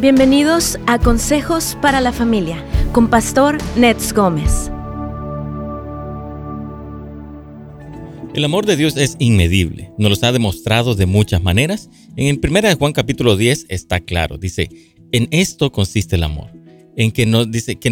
[0.00, 4.70] Bienvenidos a Consejos para la Familia con Pastor Nets Gómez.
[8.32, 11.90] El amor de Dios es inmedible, nos lo ha demostrado de muchas maneras.
[12.14, 14.68] En el 1 Juan capítulo 10 está claro, dice,
[15.10, 16.52] en esto consiste el amor,
[16.96, 17.90] en que nos dice que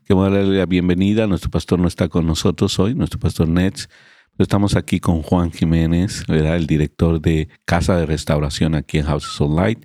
[0.04, 1.26] Queremos darle la bienvenida.
[1.26, 3.88] Nuestro pastor no está con nosotros hoy, nuestro pastor Nets.
[4.36, 9.54] estamos aquí con Juan Jiménez, el director de Casa de Restauración aquí en Houses of
[9.54, 9.82] Light.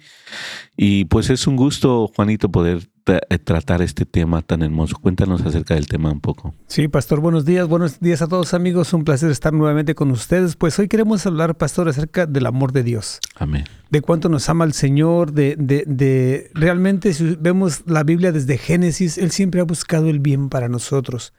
[0.75, 4.97] Y pues es un gusto, Juanito, poder tratar este tema tan hermoso.
[5.01, 6.53] Cuéntanos acerca del tema un poco.
[6.67, 10.55] Sí, pastor, buenos días, buenos días a todos amigos, un placer estar nuevamente con ustedes.
[10.55, 13.19] Pues hoy queremos hablar, pastor, acerca del amor de Dios.
[13.35, 13.65] Amén.
[13.89, 18.57] De cuánto nos ama el Señor, de, de, de realmente si vemos la Biblia desde
[18.57, 21.33] Génesis, Él siempre ha buscado el bien para nosotros,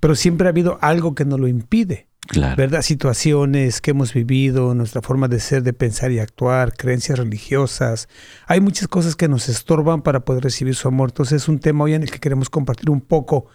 [0.00, 2.08] pero siempre ha habido algo que nos lo impide.
[2.56, 2.82] ¿Verdad?
[2.82, 8.08] Situaciones que hemos vivido, nuestra forma de ser, de pensar y actuar, creencias religiosas.
[8.46, 11.10] Hay muchas cosas que nos estorban para poder recibir su amor.
[11.10, 13.46] Entonces es un tema hoy en el que queremos compartir un poco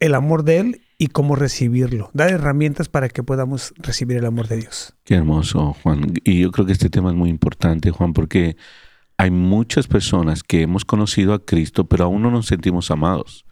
[0.00, 2.10] el amor de Él y cómo recibirlo.
[2.14, 4.94] Dar herramientas para que podamos recibir el amor de Dios.
[5.04, 6.14] Qué hermoso, Juan.
[6.24, 8.56] Y yo creo que este tema es muy importante, Juan, porque
[9.16, 13.44] hay muchas personas que hemos conocido a Cristo, pero aún no nos sentimos amados.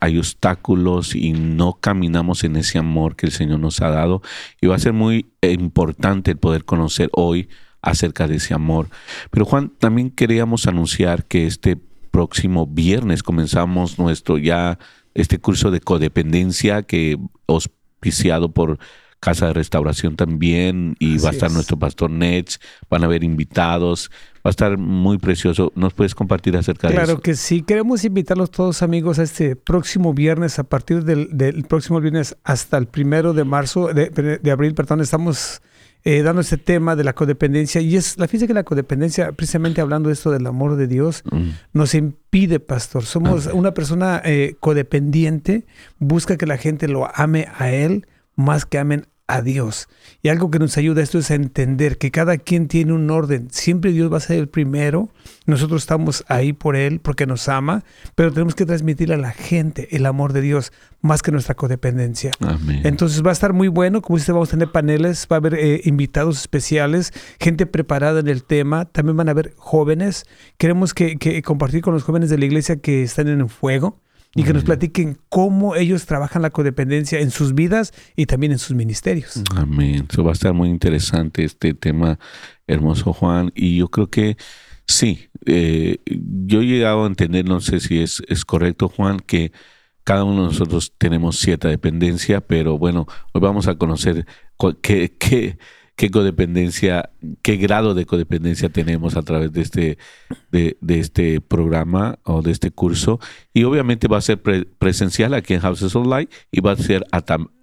[0.00, 4.22] Hay obstáculos y no caminamos en ese amor que el Señor nos ha dado.
[4.60, 7.48] Y va a ser muy importante el poder conocer hoy
[7.80, 8.88] acerca de ese amor.
[9.30, 11.76] Pero Juan, también queríamos anunciar que este
[12.10, 14.78] próximo viernes comenzamos nuestro ya
[15.14, 18.78] este curso de codependencia que auspiciado por
[19.24, 24.10] Casa de Restauración también y va a estar nuestro pastor Nets, van a haber invitados,
[24.36, 25.72] va a estar muy precioso.
[25.74, 27.04] ¿Nos puedes compartir acerca de eso?
[27.04, 32.02] Claro que sí, queremos invitarlos todos amigos a este próximo viernes, a partir del, próximo
[32.02, 35.62] viernes hasta el primero de marzo, de, abril, perdón, estamos...
[36.06, 37.80] Eh, dando este tema de la codependencia.
[37.80, 41.22] Y es la física que la codependencia, precisamente hablando de esto del amor de Dios,
[41.32, 41.48] mm.
[41.72, 43.06] nos impide, pastor.
[43.06, 45.64] Somos una persona eh, codependiente,
[45.98, 49.88] busca que la gente lo ame a Él más que amen a Dios.
[50.22, 53.10] Y algo que nos ayuda a esto es a entender que cada quien tiene un
[53.10, 53.48] orden.
[53.50, 55.08] Siempre Dios va a ser el primero.
[55.46, 57.84] Nosotros estamos ahí por Él porque nos ama,
[58.14, 62.32] pero tenemos que transmitir a la gente el amor de Dios más que nuestra codependencia.
[62.82, 64.02] Entonces va a estar muy bueno.
[64.02, 68.28] Como dice, vamos a tener paneles, va a haber eh, invitados especiales, gente preparada en
[68.28, 68.86] el tema.
[68.86, 70.24] También van a haber jóvenes.
[70.58, 74.03] Queremos que, que compartir con los jóvenes de la iglesia que están en el fuego
[74.34, 78.58] y que nos platiquen cómo ellos trabajan la codependencia en sus vidas y también en
[78.58, 79.42] sus ministerios.
[79.54, 80.06] Amén.
[80.10, 82.18] Eso va a estar muy interesante este tema,
[82.66, 83.52] hermoso Juan.
[83.54, 84.36] Y yo creo que
[84.86, 89.52] sí, eh, yo he llegado a entender, no sé si es, es correcto Juan, que
[90.04, 94.26] cada uno de nosotros tenemos cierta dependencia, pero bueno, hoy vamos a conocer
[94.82, 95.58] qué, qué,
[95.96, 97.10] qué codependencia,
[97.42, 99.98] qué grado de codependencia tenemos a través de este,
[100.50, 103.20] de, este programa o de este curso.
[103.52, 104.42] Y obviamente va a ser
[104.78, 107.04] presencial aquí en Houses Light y va a ser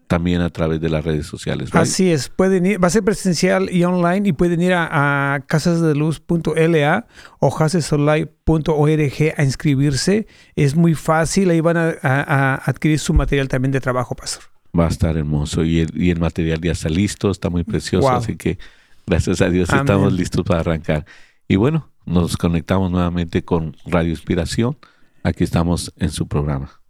[0.08, 1.70] también a través de las redes sociales.
[1.74, 5.40] Así es, pueden ir, va a ser presencial y online y pueden ir a, a
[5.42, 7.08] casasdeluz.la
[7.40, 10.28] o housesoflight.org a inscribirse.
[10.56, 14.90] Es muy fácil, ahí van a adquirir su material también de trabajo, pastor va a
[14.90, 18.58] estar hermoso y el, y el material ya está listo, está muy precioso, así que
[19.06, 21.06] gracias a Dios estamos listos para arrancar.
[21.48, 24.78] Y bueno, nos conectamos nuevamente con Radio Inspiración.
[25.24, 26.82] Aquí estamos en su programa.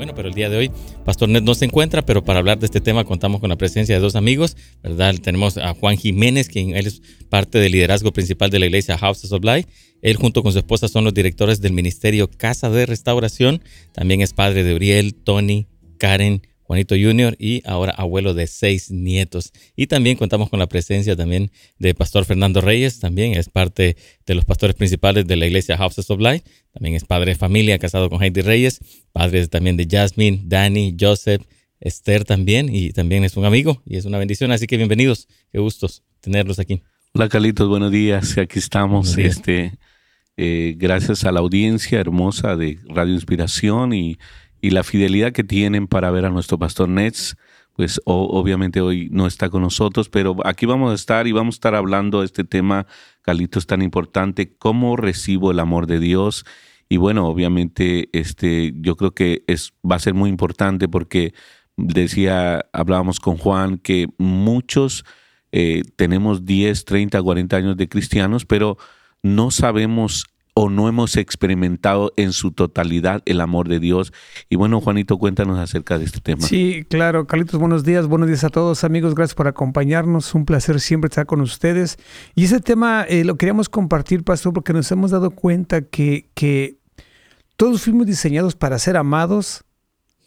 [0.00, 0.70] Bueno, pero el día de hoy
[1.04, 3.94] Pastor Ned no se encuentra, pero para hablar de este tema contamos con la presencia
[3.94, 5.14] de dos amigos, ¿verdad?
[5.22, 9.30] Tenemos a Juan Jiménez, quien él es parte del liderazgo principal de la iglesia House
[9.30, 9.68] of Light.
[10.00, 13.62] Él junto con su esposa son los directores del ministerio Casa de Restauración.
[13.92, 15.66] También es padre de Uriel, Tony,
[15.98, 17.34] Karen, Juanito Jr.
[17.36, 19.52] y ahora abuelo de seis nietos.
[19.74, 21.50] Y también contamos con la presencia también
[21.80, 26.08] de Pastor Fernando Reyes, también es parte de los pastores principales de la iglesia Houses
[26.12, 28.78] of Light, también es padre de familia, casado con Heidi Reyes,
[29.10, 31.42] padre también de Jasmine, Danny, Joseph,
[31.80, 35.58] Esther también, y también es un amigo y es una bendición, así que bienvenidos, qué
[35.58, 36.82] gustos tenerlos aquí.
[37.14, 39.72] Hola Carlitos, buenos días, aquí estamos, este,
[40.36, 44.18] eh, gracias a la audiencia hermosa de Radio Inspiración y
[44.60, 47.36] y la fidelidad que tienen para ver a nuestro pastor Nets,
[47.74, 51.56] pues obviamente hoy no está con nosotros, pero aquí vamos a estar y vamos a
[51.56, 52.86] estar hablando de este tema,
[53.22, 56.44] Carlitos, tan importante, cómo recibo el amor de Dios.
[56.88, 61.32] Y bueno, obviamente este, yo creo que es, va a ser muy importante porque
[61.76, 65.04] decía, hablábamos con Juan, que muchos
[65.52, 68.76] eh, tenemos 10, 30, 40 años de cristianos, pero
[69.22, 74.12] no sabemos o no hemos experimentado en su totalidad el amor de Dios.
[74.48, 76.42] Y bueno, Juanito, cuéntanos acerca de este tema.
[76.42, 80.80] Sí, claro, Carlitos, buenos días, buenos días a todos amigos, gracias por acompañarnos, un placer
[80.80, 81.98] siempre estar con ustedes.
[82.34, 86.78] Y ese tema eh, lo queríamos compartir, Pastor, porque nos hemos dado cuenta que, que
[87.56, 89.64] todos fuimos diseñados para ser amados,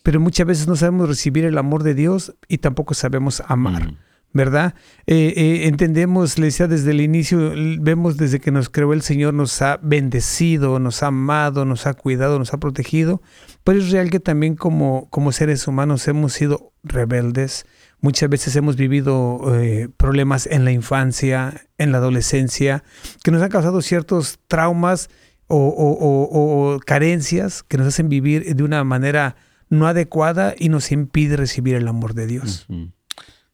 [0.03, 3.91] pero muchas veces no sabemos recibir el amor de Dios y tampoco sabemos amar.
[3.91, 3.97] Mm.
[4.33, 4.73] ¿Verdad?
[5.05, 9.33] Eh, eh, entendemos, le decía desde el inicio, vemos desde que nos creó el Señor,
[9.35, 13.21] nos ha bendecido, nos ha amado, nos ha cuidado, nos ha protegido,
[13.63, 17.65] pero es real que también como, como seres humanos hemos sido rebeldes,
[18.01, 22.83] muchas veces hemos vivido eh, problemas en la infancia, en la adolescencia,
[23.23, 25.09] que nos han causado ciertos traumas
[25.47, 29.35] o, carencias que nos hacen vivir de una manera
[29.69, 32.65] no adecuada y nos impide recibir el amor de Dios.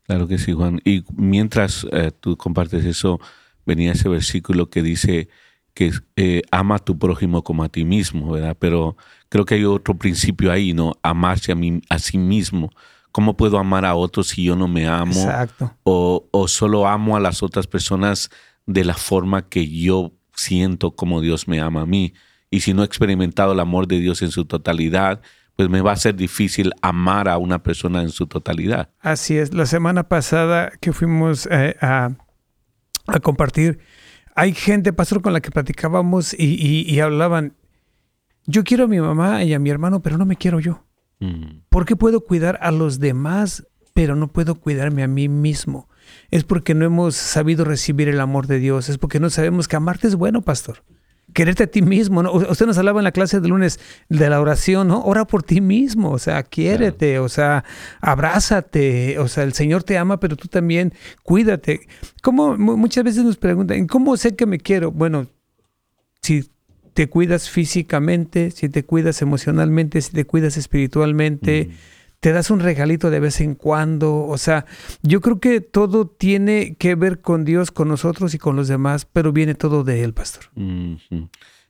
[0.09, 0.81] Claro que sí, Juan.
[0.85, 3.19] Y mientras eh, tú compartes eso,
[3.63, 5.29] venía ese versículo que dice
[5.75, 8.57] que eh, ama a tu prójimo como a ti mismo, ¿verdad?
[8.59, 8.97] Pero
[9.29, 10.95] creo que hay otro principio ahí, ¿no?
[11.03, 12.71] Amarse a, mí, a sí mismo.
[13.11, 15.13] ¿Cómo puedo amar a otros si yo no me amo?
[15.13, 15.75] Exacto.
[15.83, 18.31] O, o solo amo a las otras personas
[18.65, 22.15] de la forma que yo siento como Dios me ama a mí.
[22.49, 25.21] Y si no he experimentado el amor de Dios en su totalidad,
[25.59, 28.91] pues me va a ser difícil amar a una persona en su totalidad.
[29.01, 29.53] Así es.
[29.53, 32.11] La semana pasada que fuimos eh, a,
[33.21, 33.79] compartir,
[34.35, 37.57] hay gente, pastor, con la que platicábamos y, hablaban,
[38.45, 40.85] yo quiero a mi mamá y a mi hermano, pero no me quiero yo.
[41.19, 41.63] Mm.
[41.67, 45.89] ¿Por qué puedo cuidar a los demás, pero no puedo cuidarme a mí mismo?
[46.31, 49.75] Es porque no hemos sabido recibir el amor de Dios, es porque no sabemos que
[49.75, 50.85] amarte es bueno, pastor
[51.39, 52.33] quererte a ti mismo, ¿no?
[52.33, 55.01] Usted nos hablaba en la clase de lunes de la oración, ¿no?
[55.03, 57.63] Ora por ti mismo, o sea, quiérete, o sea,
[58.01, 60.93] abrázate, o sea, el Señor te ama, pero tú también
[61.23, 61.87] cuídate.
[62.21, 64.91] Como muchas veces nos preguntan, ¿cómo sé que me quiero?
[64.91, 65.27] Bueno,
[66.21, 66.51] si
[66.93, 71.69] te cuidas físicamente, si te cuidas emocionalmente, si te cuidas espiritualmente,
[72.19, 74.25] te das un regalito de vez en cuando.
[74.25, 74.65] O sea,
[75.01, 79.05] yo creo que todo tiene que ver con Dios, con nosotros y con los demás,
[79.05, 80.45] pero viene todo de Él, pastor.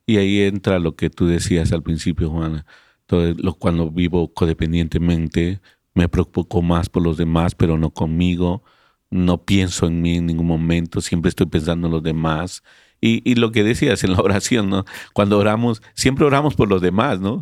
[0.06, 2.66] Y ahí entra lo que tú decías al principio, Juana.
[3.06, 5.60] Todo lo, cuando vivo codependientemente,
[5.94, 8.62] me preocupo más por los demás, pero no conmigo.
[9.10, 12.62] No pienso en mí en ningún momento, siempre estoy pensando en los demás.
[13.00, 14.84] Y, y, lo que decías en la oración, ¿no?
[15.12, 17.40] Cuando oramos, siempre oramos por los demás, ¿no?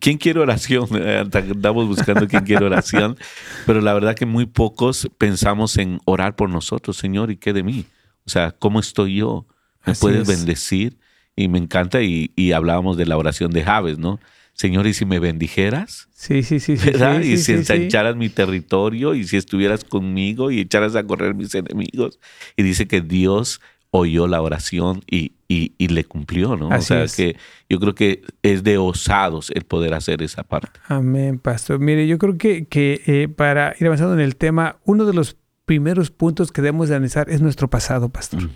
[0.00, 0.88] ¿Quién quiere oración?
[1.32, 3.16] Andamos buscando quién quiere oración,
[3.66, 7.62] pero la verdad que muy pocos pensamos en orar por nosotros, Señor, ¿y qué de
[7.62, 7.86] mí?
[8.26, 9.46] O sea, ¿cómo estoy yo?
[9.86, 10.98] ¿Me puedes bendecir?
[11.34, 14.18] Y me encanta, y, y, hablábamos de la oración de Javes, ¿no?
[14.52, 16.08] Señor, ¿y si me bendijeras?
[16.12, 16.74] Sí, sí, sí.
[16.74, 17.20] ¿verdad?
[17.20, 22.18] y si ensancharas mi territorio, y si estuvieras conmigo, y echaras a correr mis enemigos.
[22.56, 26.68] Y dice que Dios oyó la oración y, y, le cumplió, ¿no?
[26.68, 27.36] o sea que
[27.70, 30.78] yo creo que es de osados el poder hacer esa parte.
[30.86, 31.78] Amén, pastor.
[31.78, 35.36] Mire, yo creo que, que eh, para ir avanzando en el tema, uno de los
[35.64, 38.48] primeros puntos que debemos de analizar es nuestro pasado, pastor.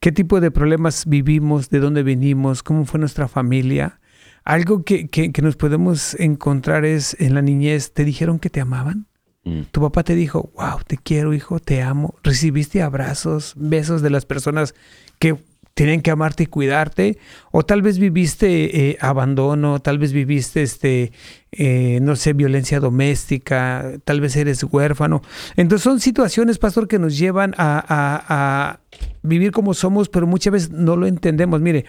[0.00, 1.70] ¿Qué tipo de problemas vivimos?
[1.70, 2.62] ¿De dónde venimos?
[2.62, 4.00] ¿Cómo fue nuestra familia?
[4.44, 8.60] Algo que, que, que nos podemos encontrar es en la niñez, ¿te dijeron que te
[8.60, 9.06] amaban?
[9.44, 9.62] Mm.
[9.70, 12.14] Tu papá te dijo, wow, te quiero, hijo, te amo.
[12.22, 14.74] Recibiste abrazos, besos de las personas
[15.18, 15.36] que
[15.74, 17.18] tienen que amarte y cuidarte.
[17.50, 21.12] O tal vez viviste eh, abandono, tal vez viviste, este,
[21.50, 25.22] eh, no sé, violencia doméstica, tal vez eres huérfano.
[25.56, 28.80] Entonces son situaciones, pastor, que nos llevan a, a
[29.22, 31.60] vivir como somos, pero muchas veces no lo entendemos.
[31.60, 31.86] Mire,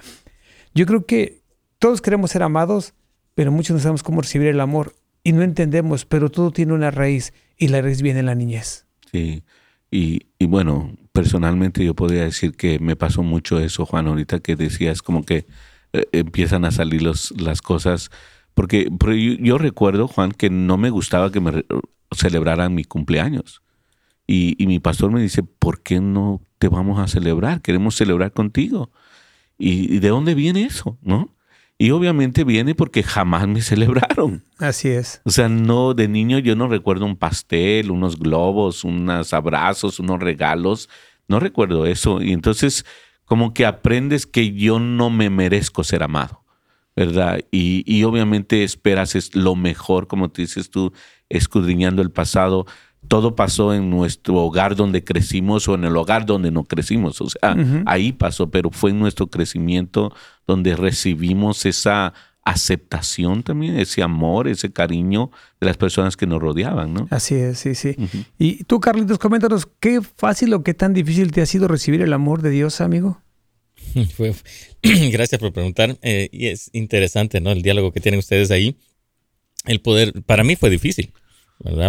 [0.73, 1.41] yo creo que
[1.77, 2.93] todos queremos ser amados,
[3.35, 4.93] pero muchos no sabemos cómo recibir el amor
[5.23, 8.85] y no entendemos, pero todo tiene una raíz y la raíz viene en la niñez.
[9.11, 9.43] Sí,
[9.91, 14.55] y, y bueno, personalmente yo podría decir que me pasó mucho eso, Juan, ahorita que
[14.55, 15.45] decías como que
[15.93, 18.09] eh, empiezan a salir los, las cosas,
[18.53, 18.89] porque,
[19.39, 21.65] yo, recuerdo, Juan, que no me gustaba que me
[22.11, 23.61] celebraran mi cumpleaños.
[24.27, 27.61] Y, mi pastor me dice, ¿por qué no te vamos a celebrar?
[27.61, 28.91] Queremos celebrar contigo.
[29.57, 30.97] ¿Y, y de dónde viene eso?
[31.01, 31.35] ¿No?
[31.77, 34.45] Y obviamente viene porque jamás me celebraron.
[34.57, 35.21] Así es.
[35.25, 40.19] O sea, no, de niño yo no recuerdo un pastel, unos globos, unos abrazos, unos
[40.19, 40.89] regalos.
[41.27, 42.21] No recuerdo eso.
[42.21, 42.85] Y entonces,
[43.25, 46.43] como que aprendes que yo no me merezco ser amado,
[46.95, 47.39] ¿verdad?
[47.51, 50.93] Y, y obviamente esperas es lo mejor, como te dices tú,
[51.29, 52.65] escudriñando el pasado
[53.07, 57.21] todo pasó en nuestro hogar donde crecimos o en el hogar donde no crecimos.
[57.21, 57.55] O sea,
[57.85, 60.13] ahí pasó, pero fue en nuestro crecimiento
[60.47, 62.13] donde recibimos esa
[62.45, 65.31] aceptación también, ese amor, ese cariño
[65.61, 67.07] de las personas que nos rodeaban, ¿no?
[67.09, 67.95] Así es, sí, sí.
[68.37, 72.11] Y tú, Carlitos, coméntanos, ¿qué fácil o qué tan difícil te ha sido recibir el
[72.11, 73.21] amor de Dios, amigo?
[74.83, 75.97] Gracias por preguntar.
[76.01, 77.51] Eh, y es interesante, ¿no?
[77.51, 78.77] El diálogo que tienen ustedes ahí.
[79.65, 81.13] El poder, para mí fue difícil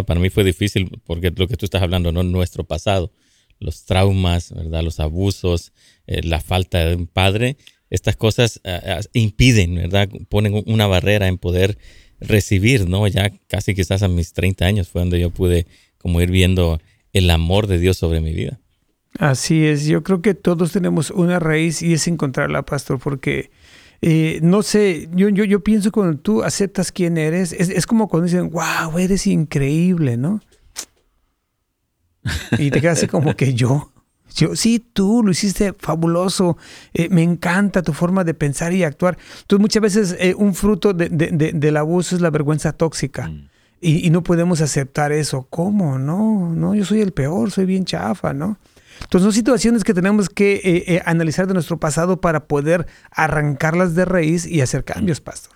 [0.06, 2.22] Para mí fue difícil porque lo que tú estás hablando, ¿no?
[2.22, 3.12] Nuestro pasado,
[3.58, 4.82] los traumas, ¿verdad?
[4.82, 5.72] Los abusos,
[6.06, 7.56] eh, la falta de un padre,
[7.90, 10.08] estas cosas eh, eh, impiden, ¿verdad?
[10.28, 11.78] Ponen una barrera en poder
[12.20, 13.06] recibir, ¿no?
[13.08, 15.66] Ya casi quizás a mis 30 años fue donde yo pude
[15.98, 16.80] como ir viendo
[17.12, 18.60] el amor de Dios sobre mi vida.
[19.18, 23.50] Así es, yo creo que todos tenemos una raíz y es encontrarla, pastor, porque
[24.06, 28.26] eh, no sé, yo, yo, yo pienso cuando tú aceptas quién eres, es, como cuando
[28.26, 30.42] dicen, wow, eres increíble, ¿no?
[32.58, 33.90] Y te quedas así como que yo.
[34.34, 36.58] Yo, sí, tú lo hiciste fabuloso,
[36.92, 39.16] eh, me encanta tu forma de pensar y actuar.
[39.40, 43.48] Entonces muchas veces eh, un fruto de, del abuso es la vergüenza tóxica mm.
[43.80, 45.46] y, y, no podemos aceptar eso.
[45.48, 45.98] ¿Cómo?
[45.98, 48.58] No, no, yo soy el peor, soy bien chafa, ¿no?
[49.04, 53.94] Entonces son situaciones que tenemos que eh, eh, analizar de nuestro pasado para poder arrancarlas
[53.94, 55.54] de raíz y hacer cambios, pastor.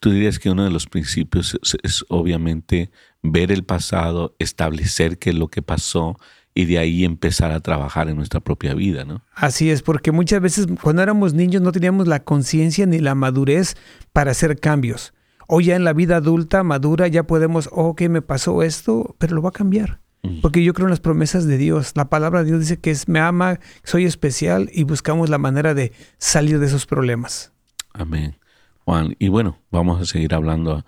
[0.00, 2.90] tú dirías que uno de los principios es, obviamente
[3.22, 6.16] ver el pasado, establecer qué es lo que pasó
[6.54, 9.22] y de ahí empezar a trabajar en nuestra propia vida, ¿no?
[9.34, 13.76] Así es, porque muchas veces cuando éramos niños no teníamos la conciencia ni la madurez
[14.12, 15.12] para hacer cambios.
[15.46, 19.42] Hoy ya en la vida adulta, madura, ya podemos, ok, me pasó esto, pero lo
[19.42, 19.99] va a cambiar.
[20.42, 21.92] Porque yo creo en las promesas de Dios.
[21.94, 25.72] La palabra de Dios dice que es, me ama, soy especial y buscamos la manera
[25.74, 27.52] de salir de esos problemas.
[27.94, 28.36] Amén.
[28.84, 30.84] Juan, y bueno, vamos a seguir hablando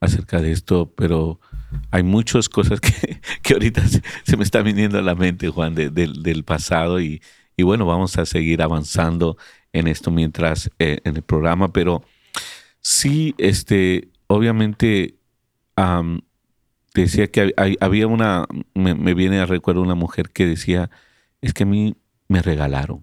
[0.00, 1.40] acerca de esto, pero
[1.90, 3.82] hay muchas cosas que, que ahorita
[4.24, 7.22] se, me están viniendo a la mente, Juan, del pasado y,
[7.56, 9.36] y, bueno, vamos a seguir avanzando
[9.72, 12.02] en esto mientras eh, en el programa, pero
[12.80, 15.14] sí, este, obviamente,
[16.94, 20.90] decía que había una, me, viene a recuerdo una mujer que decía,
[21.40, 21.96] es que a mí
[22.28, 23.02] me regalaron,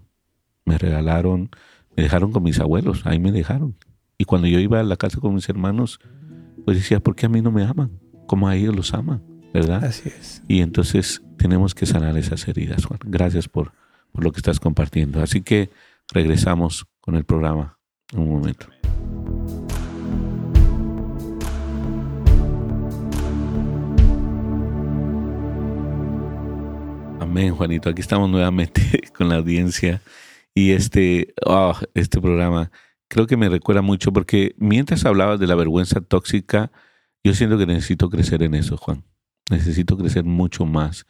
[0.66, 1.50] me regalaron,
[1.96, 3.76] me dejaron con mis abuelos, ahí me dejaron.
[4.18, 6.00] Y cuando yo iba a la casa con mis hermanos,
[6.66, 8.00] pues decía, ¿por qué a mí no me aman?
[8.28, 9.84] Como a ellos los aman, ¿verdad?
[9.84, 10.44] Así es.
[10.48, 13.00] Y entonces tenemos que sanar esas heridas, Juan.
[13.06, 13.72] Gracias por,
[14.12, 15.22] por lo que estás compartiendo.
[15.22, 15.70] Así que
[16.12, 17.80] regresamos con el programa
[18.12, 18.68] en un momento.
[27.30, 27.92] Amén, Juanito.
[27.92, 28.82] Aquí estamos nuevamente
[29.16, 30.02] con la audiencia
[30.56, 32.72] y este, oh, este programa
[33.08, 36.72] creo que me recuerda mucho porque mientras hablabas de la vergüenza tóxica,
[37.24, 39.04] yo siento que necesito crecer en eso, Juan.
[39.52, 41.06] Necesito crecer mucho más.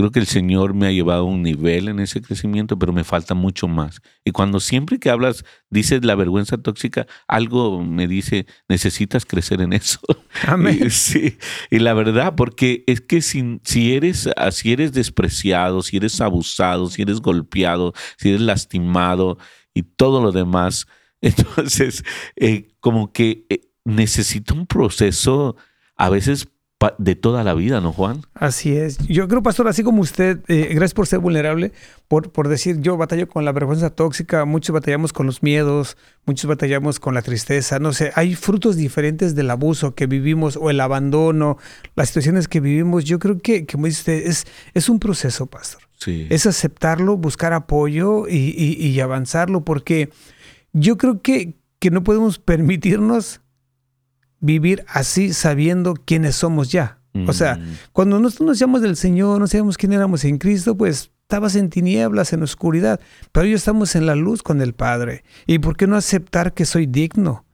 [0.00, 3.04] Creo que el Señor me ha llevado a un nivel en ese crecimiento, pero me
[3.04, 4.00] falta mucho más.
[4.24, 9.74] Y cuando siempre que hablas, dices la vergüenza tóxica, algo me dice, necesitas crecer en
[9.74, 10.00] eso.
[10.46, 10.90] Amén.
[10.90, 11.36] sí,
[11.70, 16.86] y la verdad, porque es que si, si, eres, si eres despreciado, si eres abusado,
[16.86, 19.36] si eres golpeado, si eres lastimado
[19.74, 20.86] y todo lo demás,
[21.20, 22.04] entonces
[22.36, 25.56] eh, como que eh, necesita un proceso
[25.94, 26.48] a veces
[26.96, 28.22] de toda la vida, ¿no, Juan?
[28.32, 28.96] Así es.
[29.06, 31.72] Yo creo, pastor, así como usted, eh, gracias por ser vulnerable,
[32.08, 36.48] por, por decir, yo batallo con la vergüenza tóxica, muchos batallamos con los miedos, muchos
[36.48, 40.80] batallamos con la tristeza, no sé, hay frutos diferentes del abuso que vivimos o el
[40.80, 41.58] abandono,
[41.96, 43.04] las situaciones que vivimos.
[43.04, 45.82] Yo creo que, como dice usted, es, es un proceso, pastor.
[45.98, 46.28] Sí.
[46.30, 50.08] Es aceptarlo, buscar apoyo y, y, avanzarlo, porque
[50.72, 53.42] yo creo que, que no podemos permitirnos
[54.40, 56.98] vivir así sabiendo quiénes somos ya.
[57.26, 57.76] O sea, mm.
[57.92, 61.68] cuando nosotros nos llamamos del Señor, no sabemos quién éramos en Cristo, pues estabas en
[61.68, 63.00] tinieblas, en oscuridad,
[63.32, 65.24] pero hoy estamos en la luz con el Padre.
[65.46, 67.44] ¿Y por qué no aceptar que soy digno?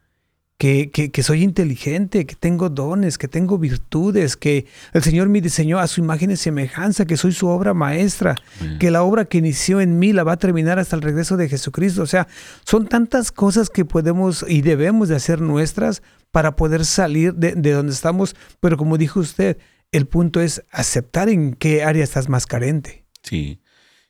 [0.58, 5.78] que, que, soy inteligente, que tengo dones, que tengo virtudes, que el Señor me diseñó
[5.78, 8.36] a su imagen y semejanza, que soy su obra maestra,
[8.80, 11.50] que la obra que inició en mí la va a terminar hasta el regreso de
[11.50, 12.02] Jesucristo.
[12.02, 12.26] O sea,
[12.64, 16.02] son tantas cosas que podemos y debemos de hacer nuestras
[16.36, 18.36] para poder salir de, de donde estamos.
[18.60, 19.56] Pero como dijo usted,
[19.90, 23.06] el punto es aceptar en qué área estás más carente.
[23.22, 23.58] Sí.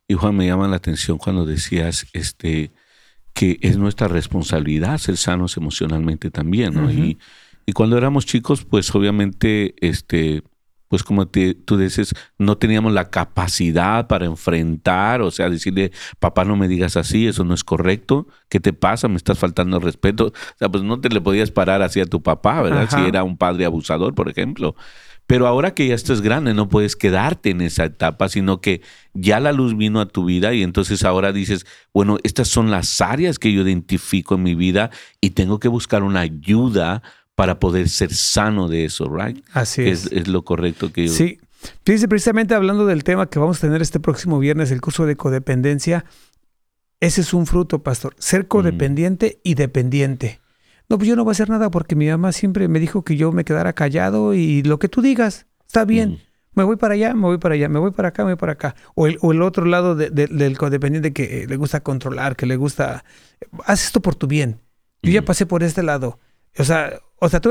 [0.08, 2.72] Y Juan, me llama la atención cuando decías, este,
[3.32, 6.90] que es nuestra responsabilidad ser sanos emocionalmente también, ¿no?
[6.90, 7.16] y,
[7.64, 10.42] y, cuando éramos chicos, pues obviamente, este,
[10.88, 16.56] pues como tú dices, no teníamos la capacidad para enfrentar, o sea, decirle, papá, no
[16.56, 19.08] me digas así, eso no es correcto, ¿qué te pasa?
[19.08, 20.26] Me estás faltando respeto.
[20.26, 22.88] O sea, pues no te le podías parar así a tu papá, ¿verdad?
[22.90, 24.76] Si era un padre abusador, por ejemplo.
[25.26, 29.40] Pero ahora que ya estás grande, no puedes quedarte en esa etapa, sino que ya
[29.40, 33.40] la luz vino a tu vida y entonces ahora dices, bueno, estas son las áreas
[33.40, 34.90] que yo identifico en mi vida
[35.20, 37.02] y tengo que buscar una ayuda
[37.36, 39.44] para poder ser sano de eso, ¿right?
[39.52, 40.10] Así es.
[40.10, 41.12] Es, lo correcto que yo...
[41.12, 41.38] Sí.
[41.84, 45.16] Fíjese, precisamente hablando del tema que vamos a tener este próximo viernes, el curso de
[45.16, 46.04] codependencia,
[47.00, 50.40] ese es un fruto, pastor, ser codependiente y dependiente.
[50.88, 53.16] No, pues yo no voy a hacer nada porque mi mamá siempre me dijo que
[53.16, 56.20] yo me quedara callado y lo que tú digas, está bien.
[56.54, 58.52] Me voy para allá, me voy para allá, me voy para acá, me voy para
[58.52, 58.76] acá.
[58.94, 62.56] O el, o el otro lado del codependiente que eh, le gusta controlar, que le
[62.56, 63.04] gusta,
[63.66, 64.60] haz esto por tu bien.
[65.02, 66.18] Yo ya pasé por este lado.
[66.58, 67.50] O sea, o sea, tú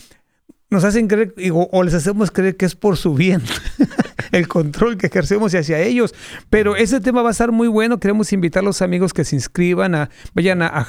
[0.70, 3.42] nos hacen creer o, les hacemos creer que es por su bien
[4.32, 6.14] el control que ejercemos hacia ellos.
[6.50, 7.98] Pero ese tema va a estar muy bueno.
[8.00, 10.86] Queremos invitar a los amigos que se inscriban, a, vayan a, a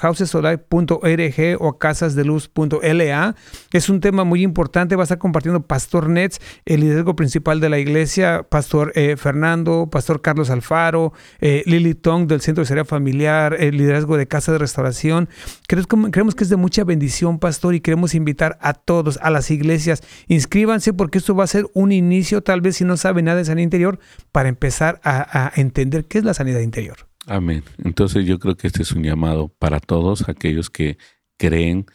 [1.60, 3.36] o a casasdeluz.la.
[3.72, 4.96] Es un tema muy importante.
[4.96, 9.90] Va a estar compartiendo Pastor Nets, el liderazgo principal de la iglesia, Pastor eh, Fernando,
[9.92, 14.52] Pastor Carlos Alfaro, eh, Lily Tong del Centro de Seguridad Familiar, el liderazgo de Casa
[14.52, 15.30] de Restauración.
[15.68, 20.02] Creemos que es de mucha bendición, Pastor, y queremos invitar a todos, a las iglesias.
[20.28, 23.46] Inscríbanse porque esto va a ser un inicio, tal vez si no saben nada de
[23.46, 24.00] sanidad interior,
[24.32, 27.08] para empezar a, entender qué es la sanidad interior.
[27.28, 27.64] Amén.
[27.84, 30.98] Entonces yo creo que este es un llamado para todos aquellos que
[31.38, 31.86] creen,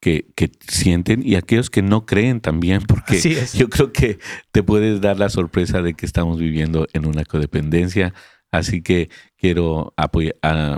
[0.00, 3.20] que, que, sienten y aquellos que no creen también, porque
[3.54, 4.18] yo creo que
[4.52, 8.14] te puedes dar la sorpresa de que estamos viviendo en una codependencia.
[8.52, 10.34] Así que quiero apoyar,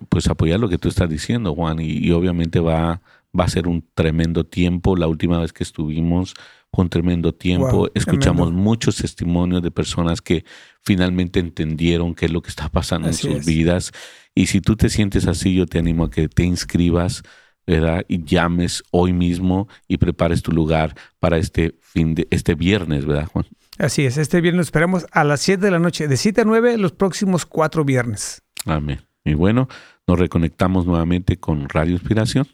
[0.09, 3.01] pues apoyar lo que tú estás diciendo, Juan, y obviamente va,
[3.39, 4.97] va a ser un tremendo tiempo.
[4.97, 6.35] La última vez que estuvimos
[6.81, 7.89] un tremendo tiempo.
[7.95, 10.45] Escuchamos muchos testimonios de personas que
[10.81, 13.93] finalmente entendieron qué es lo que está pasando en sus vidas.
[14.35, 17.23] Y si tú te sientes así, yo te animo a que te inscribas.
[17.65, 18.05] ¿verdad?
[18.09, 23.27] Y llames hoy mismo y prepares tu lugar para este fin de este viernes, ¿verdad,
[23.27, 23.47] Juan?
[23.79, 26.77] Así es, este viernes esperamos a las 7 de la noche, de 7 a 9
[26.77, 28.43] los próximos cuatro viernes.
[28.67, 29.03] Amén.
[29.25, 29.69] Y bueno,
[30.07, 32.49] nos reconectamos nuevamente con Radio Inspiración.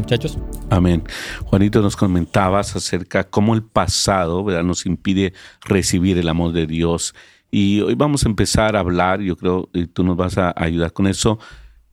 [0.00, 0.38] Muchachos.
[0.70, 1.04] Amén.
[1.44, 4.64] Juanito, nos comentabas acerca cómo el pasado ¿verdad?
[4.64, 5.32] nos impide
[5.62, 7.14] recibir el amor de Dios.
[7.50, 10.92] Y hoy vamos a empezar a hablar, yo creo, y tú nos vas a ayudar
[10.92, 11.38] con eso,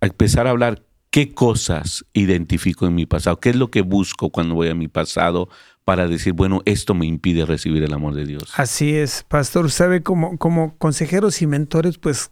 [0.01, 4.29] a empezar a hablar qué cosas identifico en mi pasado, qué es lo que busco
[4.29, 5.49] cuando voy a mi pasado
[5.83, 8.51] para decir, bueno, esto me impide recibir el amor de Dios.
[8.55, 9.71] Así es, pastor.
[9.71, 12.31] Sabe, como, como consejeros y mentores, pues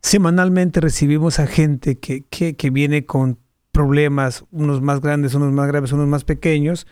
[0.00, 3.40] semanalmente recibimos a gente que, que, que viene con
[3.76, 6.86] problemas, unos más grandes, unos más graves, unos más pequeños,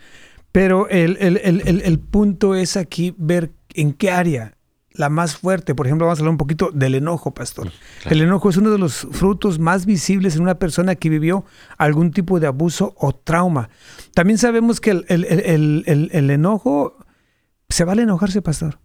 [0.53, 4.59] pero el, el, punto es aquí ver en qué área,
[4.93, 5.75] la más fuerte.
[5.75, 7.73] Por ejemplo, vamos a hablar un poquito del enojo, pastor.
[8.05, 11.47] El enojo es uno de los frutos más visibles en una persona que vivió
[11.79, 13.71] algún tipo de abuso o trauma.
[14.13, 16.99] También sabemos que el, el enojo,
[17.71, 18.79] se vale enojarse, pastor.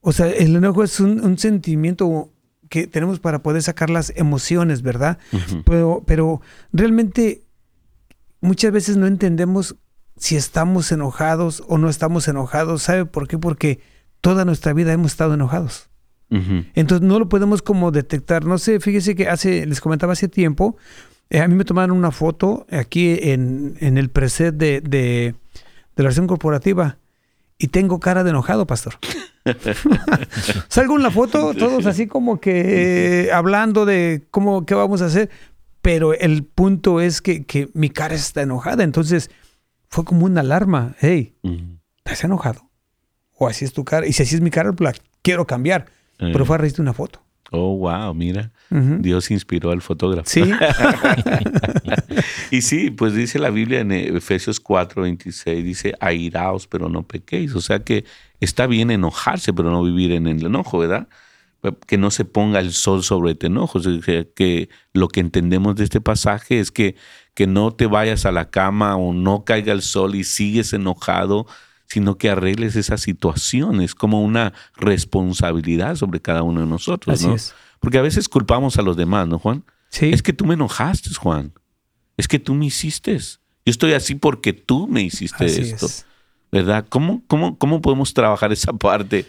[0.00, 2.33] O sea, el enojo es un, un sentimiento
[2.74, 5.18] que tenemos para poder sacar las emociones, ¿verdad?
[5.64, 6.40] pero, pero
[6.72, 7.44] realmente
[8.40, 9.76] muchas veces no entendemos
[10.16, 12.82] si estamos enojados o no estamos enojados.
[12.82, 13.38] ¿Sabe por qué?
[13.38, 13.78] Porque
[14.20, 15.88] toda nuestra vida hemos estado enojados.
[16.74, 18.44] Entonces no lo podemos como detectar.
[18.44, 20.76] No sé, fíjese que hace, les comentaba hace tiempo,
[21.30, 25.36] eh, a mí me tomaron una foto aquí en, en el preset de, de,
[25.94, 26.98] de la versión corporativa
[27.64, 28.96] y tengo cara de enojado, pastor.
[30.68, 35.30] Salgo en la foto, todos así como que hablando de cómo, qué vamos a hacer,
[35.80, 39.30] pero el punto es que, que mi cara está enojada, entonces
[39.88, 41.38] fue como una alarma, hey,
[42.04, 42.68] ¿estás enojado?
[43.38, 45.86] O así es tu cara, y si así es mi cara, pues quiero cambiar,
[46.18, 47.22] pero fue a raíz de una foto.
[47.50, 48.52] Oh, wow, mira.
[48.70, 50.28] Dios inspiró al fotógrafo.
[50.28, 50.42] Sí.
[52.50, 57.54] y sí, pues dice la Biblia en Efesios 4, 26, dice, airaos, pero no pequéis.
[57.54, 58.04] O sea que
[58.40, 61.08] está bien enojarse, pero no vivir en el enojo, ¿verdad?
[61.86, 63.80] que no se ponga el sol sobre tu enojo.
[64.34, 66.96] que lo que entendemos de este pasaje es que,
[67.34, 71.46] que no te vayas a la cama o no caiga el sol y sigues enojado,
[71.86, 73.80] sino que arregles esa situación.
[73.80, 77.36] Es como una responsabilidad sobre cada uno de nosotros, ¿no?
[77.84, 79.62] Porque a veces culpamos a los demás, ¿no, Juan?
[79.90, 80.08] Sí.
[80.10, 81.52] Es que tú me enojaste, Juan.
[82.16, 83.18] Es que tú me hiciste.
[83.18, 85.86] Yo estoy así porque tú me hiciste esto.
[86.50, 86.86] ¿Verdad?
[86.88, 89.26] ¿Cómo, cómo, ¿Cómo podemos trabajar esa parte?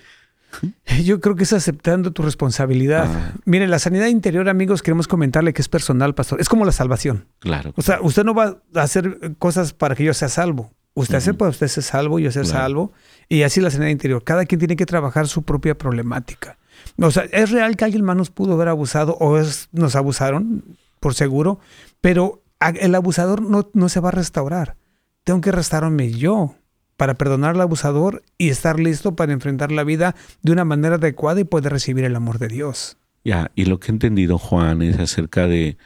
[1.04, 3.10] Yo creo que es aceptando tu responsabilidad.
[3.10, 3.34] Ah.
[3.44, 6.40] Mire, la sanidad interior, amigos, queremos comentarle que es personal, pastor.
[6.40, 7.28] Es como la salvación.
[7.40, 7.74] Claro.
[7.76, 10.72] O sea, usted no va a hacer cosas para que yo sea salvo.
[10.94, 12.94] Usted hace para usted ser salvo, yo ser salvo.
[13.28, 14.24] Y así la sanidad interior.
[14.24, 16.58] Cada quien tiene que trabajar su propia problemática.
[16.98, 19.38] O sea, es real que alguien más nos pudo haber abusado o
[19.72, 20.64] nos abusaron,
[21.00, 21.60] por seguro,
[22.02, 22.42] pero
[22.80, 24.76] el abusador no, no se va a restaurar.
[25.24, 26.56] Tengo que restaurarme yo
[26.98, 31.42] para perdonar al abusador y estar listo para enfrentar la vida de una manera adecuada
[31.42, 32.98] y poder recibir el amor de Dios.
[33.24, 35.78] Ya, y lo que he entendido, Juan, es acerca de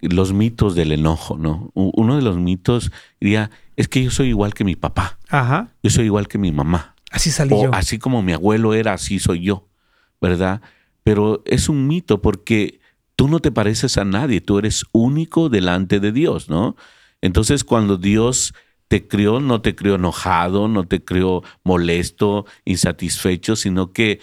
[0.00, 1.70] los mitos del enojo, ¿no?
[1.74, 5.18] Uno de los mitos diría, es que yo soy igual que mi papá.
[5.28, 5.68] Ajá.
[5.82, 6.94] Yo soy igual que mi mamá.
[7.10, 7.70] Así salí o yo.
[7.74, 9.68] Así como mi abuelo era, así soy yo,
[10.20, 10.60] ¿verdad?
[11.02, 12.80] Pero es un mito porque
[13.16, 16.76] tú no te pareces a nadie, tú eres único delante de Dios, ¿no?
[17.20, 18.54] Entonces cuando Dios
[18.88, 24.20] te crió, no te crió enojado, no te crió molesto, insatisfecho, sino que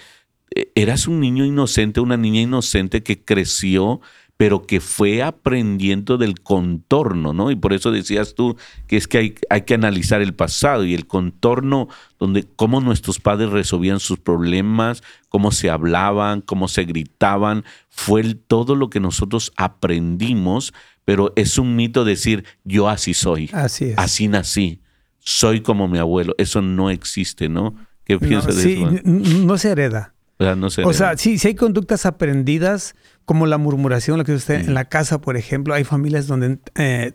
[0.56, 4.02] eh, eras un niño inocente, una niña inocente que creció,
[4.38, 7.50] pero que fue aprendiendo del contorno, ¿no?
[7.50, 10.94] Y por eso decías tú que es que hay, hay, que analizar el pasado y
[10.94, 11.88] el contorno
[12.20, 18.76] donde cómo nuestros padres resolvían sus problemas, cómo se hablaban, cómo se gritaban, fue todo
[18.76, 20.74] lo que nosotros aprendimos
[21.08, 24.82] pero es un mito decir yo así soy, así, así nací,
[25.20, 26.36] soy como mi abuelo.
[26.38, 27.76] Eso no existe, ¿no?
[28.04, 28.92] ¿Qué piensas de eso?
[29.06, 30.14] No se hereda.
[30.38, 32.94] O sea, o sea sí, hay conductas aprendidas
[33.28, 37.12] como la murmuración, lo que usted en la casa, por ejemplo, hay familias donde eh,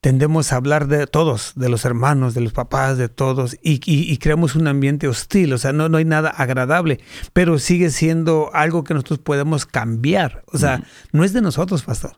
[0.00, 4.56] tendemos a hablar de todos, de los hermanos, de los papás, de todos, y, creamos
[4.56, 6.98] un ambiente hostil, o sea, no, no hay nada agradable,
[7.32, 12.16] pero sigue siendo algo que nosotros podemos cambiar, o sea, no es de nosotros, pastor.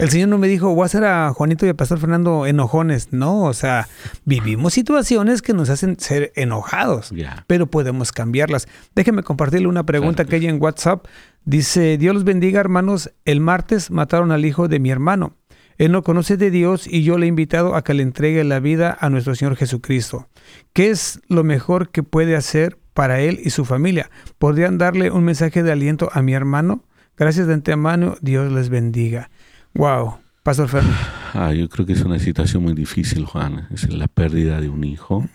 [0.00, 3.12] El Señor no me dijo, voy a hacer a Juanito y a Pastor Fernando enojones.
[3.12, 3.88] No, o sea,
[4.24, 7.12] vivimos situaciones que nos hacen ser enojados,
[7.46, 8.68] pero podemos cambiarlas.
[8.94, 11.06] Déjenme compartirle una pregunta que hay en WhatsApp.
[11.44, 13.12] Dice, Dios los bendiga, hermanos.
[13.24, 15.36] El martes mataron al hijo de mi hermano.
[15.76, 18.60] Él no conoce de Dios y yo le he invitado a que le entregue la
[18.60, 20.28] vida a nuestro Señor Jesucristo.
[20.72, 24.10] ¿Qué es lo mejor que puede hacer para él y su familia?
[24.38, 26.84] ¿Podrían darle un mensaje de aliento a mi hermano?
[27.16, 29.30] Gracias de antemano, Dios les bendiga.
[29.74, 30.18] Wow.
[30.44, 30.96] Pastor Fernando.
[31.32, 33.66] Ah, yo creo que es una situación muy difícil, Juan.
[33.72, 35.26] Es la pérdida de un hijo.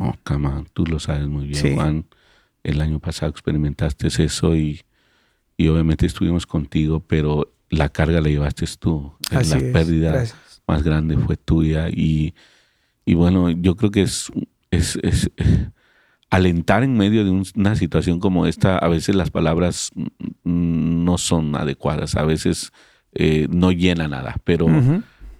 [0.00, 0.14] Oh,
[0.72, 2.06] tú lo sabes muy bien, Juan.
[2.62, 4.82] El año pasado experimentaste eso y,
[5.56, 9.14] y, obviamente estuvimos contigo, pero la carga la llevaste tú.
[9.30, 10.24] la pérdida
[10.66, 11.88] más grande fue tuya.
[11.88, 12.34] Y,
[13.04, 14.32] y, bueno, yo creo que es,
[14.72, 15.30] es, es
[16.28, 18.76] alentar en medio de una situación como esta.
[18.78, 19.90] A veces las palabras
[20.42, 22.16] no son adecuadas.
[22.16, 22.72] A veces
[23.18, 24.66] eh, no llena nada, pero,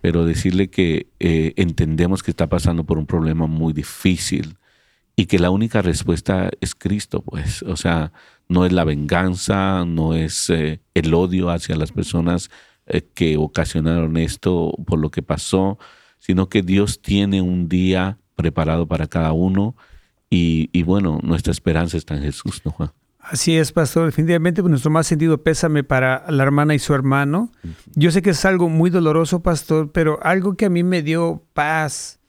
[0.01, 4.57] pero decirle que eh, entendemos que está pasando por un problema muy difícil
[5.15, 8.13] y que la única respuesta es Cristo, pues, o sea,
[8.49, 12.51] no es la venganza, no es eh, el odio hacia las personas
[13.15, 15.77] que ocasionaron esto por lo que pasó,
[16.21, 19.75] sino que Dios tiene un día preparado para cada uno
[20.31, 22.93] y, y bueno, nuestra esperanza está en Jesús, ¿no, Juan?
[23.29, 24.07] Así es, pastor.
[24.07, 27.51] Definitivamente pues, nuestro más sentido pésame para la hermana y su hermano.
[27.95, 31.43] Yo sé que es algo muy doloroso, pastor, pero algo que a mí me dio
[31.53, 32.21] paz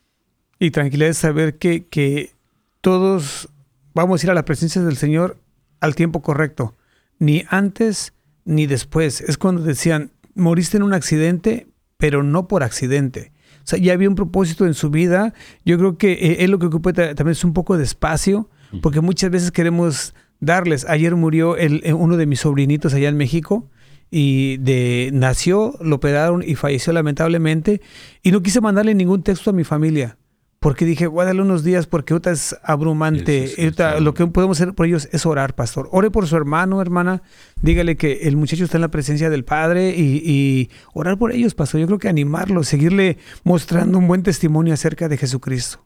[0.57, 2.33] y tranquilidad es saber que, que
[2.81, 3.49] todos
[3.93, 5.37] vamos a ir a la presencia del Señor
[5.81, 6.75] al tiempo correcto,
[7.19, 9.21] ni antes ni después.
[9.21, 13.33] Es cuando decían, moriste en un accidente, pero no por accidente.
[13.59, 15.35] O sea, ya había un propósito en su vida.
[15.63, 18.49] Yo creo que eh, él lo que ocupa también es un poco de espacio,
[18.81, 20.85] porque muchas veces queremos darles.
[20.85, 23.69] Ayer murió el, eh, uno de mis sobrinitos allá en México
[24.09, 27.81] y de nació, lo operaron y falleció lamentablemente
[28.23, 30.17] y no quise mandarle ningún texto a mi familia
[30.59, 33.53] porque dije, voy a darle unos días porque ahorita es abrumante.
[33.99, 35.87] lo que podemos hacer por ellos es orar, pastor.
[35.91, 37.21] Ore por su hermano, hermana.
[37.61, 41.79] Dígale que el muchacho está en la presencia del Padre y, orar por ellos, pastor.
[41.79, 45.85] Yo creo que animarlos, seguirle mostrando un buen testimonio acerca de Jesucristo.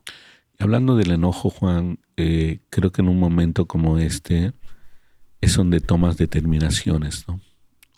[0.62, 4.52] Hablando del enojo, Juan, eh, creo que en un momento como este
[5.40, 7.40] es donde tomas determinaciones, ¿no?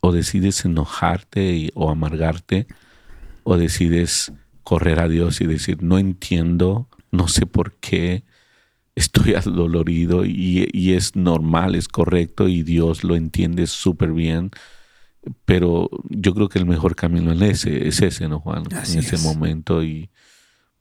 [0.01, 2.67] O decides enojarte o amargarte,
[3.43, 8.25] o decides correr a Dios y decir, no entiendo, no sé por qué,
[8.95, 14.51] estoy adolorido y, y es normal, es correcto y Dios lo entiende súper bien.
[15.45, 18.65] Pero yo creo que el mejor camino es ese, es ese, ¿no, Juan?
[18.71, 20.09] en ese momento y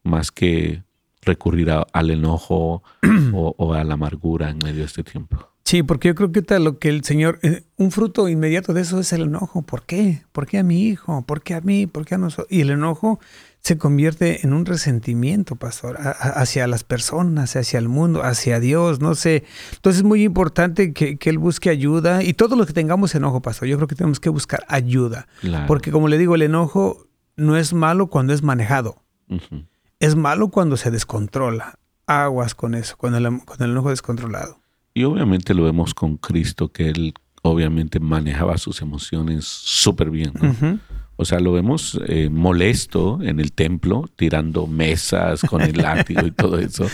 [0.04, 0.84] más que
[1.26, 2.84] recurrir al enojo
[3.34, 5.50] o, a la amargura en medio de este tiempo.
[5.66, 9.00] Sí, porque yo creo que lo que el Señor, eh, un fruto inmediato de eso
[9.00, 9.62] es el enojo.
[9.62, 10.24] ¿Por qué?
[10.34, 11.26] ¿Por qué a mi hijo?
[11.26, 11.88] ¿Por qué a mí?
[11.88, 12.48] ¿Por qué a nosotros?
[12.52, 13.20] Y el enojo
[13.64, 19.16] se convierte en un resentimiento, pastor, hacia las personas, hacia el mundo, hacia Dios, no
[19.16, 19.46] sé.
[19.74, 23.70] Entonces es muy importante que, Él busque ayuda y todos los que tengamos enojo, pastor,
[23.70, 25.28] yo creo que tenemos que buscar ayuda.
[25.66, 27.08] Porque como le digo, el enojo
[27.38, 29.02] no es malo cuando es manejado.
[30.04, 31.80] Es malo cuando se descontrola.
[32.08, 34.60] Aguas con eso, con el, con el enojo descontrolado.
[34.94, 40.34] Y obviamente lo vemos con Cristo, que Él obviamente manejaba sus emociones súper bien.
[41.16, 46.32] O sea, lo vemos eh, molesto en el templo, tirando mesas con el látigo y
[46.32, 46.86] todo eso.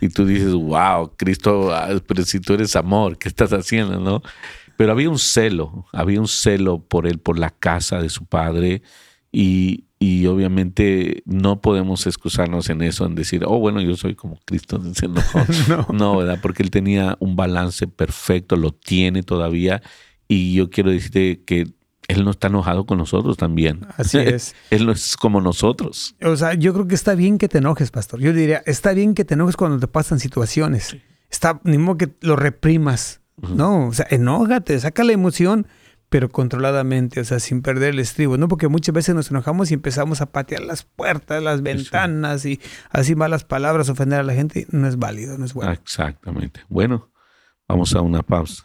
[0.00, 4.00] Y tú dices, wow, Cristo, ah, pero si tú eres amor, ¿qué estás haciendo?
[4.00, 4.22] ¿no?
[4.76, 8.82] Pero había un celo, había un celo por él, por la casa de su padre.
[9.32, 14.38] Y, y obviamente no podemos excusarnos en eso, en decir, oh, bueno, yo soy como
[14.44, 14.80] Cristo.
[15.68, 15.86] no.
[15.92, 16.38] no, ¿verdad?
[16.42, 19.82] Porque él tenía un balance perfecto, lo tiene todavía.
[20.28, 21.76] Y yo quiero decirte que
[22.08, 23.86] él no está enojado con nosotros también.
[23.96, 24.54] Así es.
[24.70, 26.14] Él no es como nosotros.
[26.22, 28.20] O sea, yo creo que está bien que te enojes, pastor.
[28.20, 30.96] Yo diría, está bien que te enojes cuando te pasan situaciones.
[31.30, 33.20] Está, ni modo que lo reprimas.
[33.36, 35.66] No, o sea, enójate, saca la emoción,
[36.08, 38.48] pero controladamente, o sea, sin perder el estribo, ¿no?
[38.48, 43.14] Porque muchas veces nos enojamos y empezamos a patear las puertas, las ventanas y así
[43.14, 45.72] malas palabras, ofender a la gente, no es válido, no es bueno.
[45.72, 46.60] Exactamente.
[46.68, 47.10] Bueno,
[47.68, 48.64] vamos a una pausa.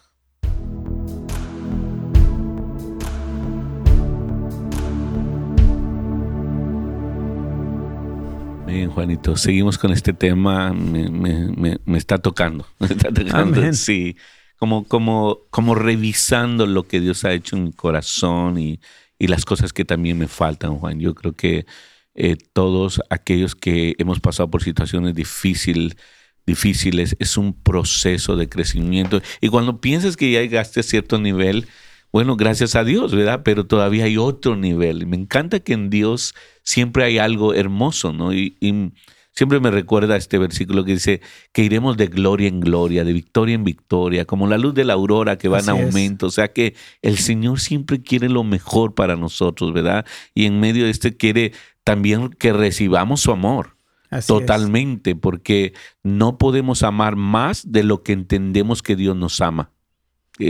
[8.71, 10.71] Bien, Juanito, seguimos con este tema.
[10.71, 12.65] Me, está tocando.
[12.79, 13.61] Me está tocando.
[13.73, 14.15] Sí.
[14.61, 18.79] Como, como, como revisando lo que Dios ha hecho en mi corazón y,
[19.17, 20.99] las cosas que también me faltan, Juan.
[20.99, 21.65] Yo creo que
[22.13, 25.95] eh, todos aquellos que hemos pasado por situaciones difíciles,
[27.17, 29.19] es un proceso de crecimiento.
[29.41, 31.67] Y cuando piensas que ya llegaste a cierto nivel,
[32.11, 33.41] bueno, gracias a Dios, ¿verdad?
[33.43, 35.01] Pero todavía hay otro nivel.
[35.01, 38.31] Y me encanta que en Dios siempre hay algo hermoso, ¿no?
[38.31, 38.57] Y,
[39.33, 43.55] siempre me recuerda este versículo que dice que iremos de gloria en gloria, de victoria
[43.55, 46.27] en victoria, como la luz de la aurora que va en aumento.
[46.27, 50.05] O sea que el Señor siempre quiere lo mejor para nosotros, ¿verdad?
[50.33, 53.77] Y en medio de este quiere también que recibamos su amor.
[54.27, 59.71] totalmente, porque no podemos amar más de lo que entendemos que Dios nos ama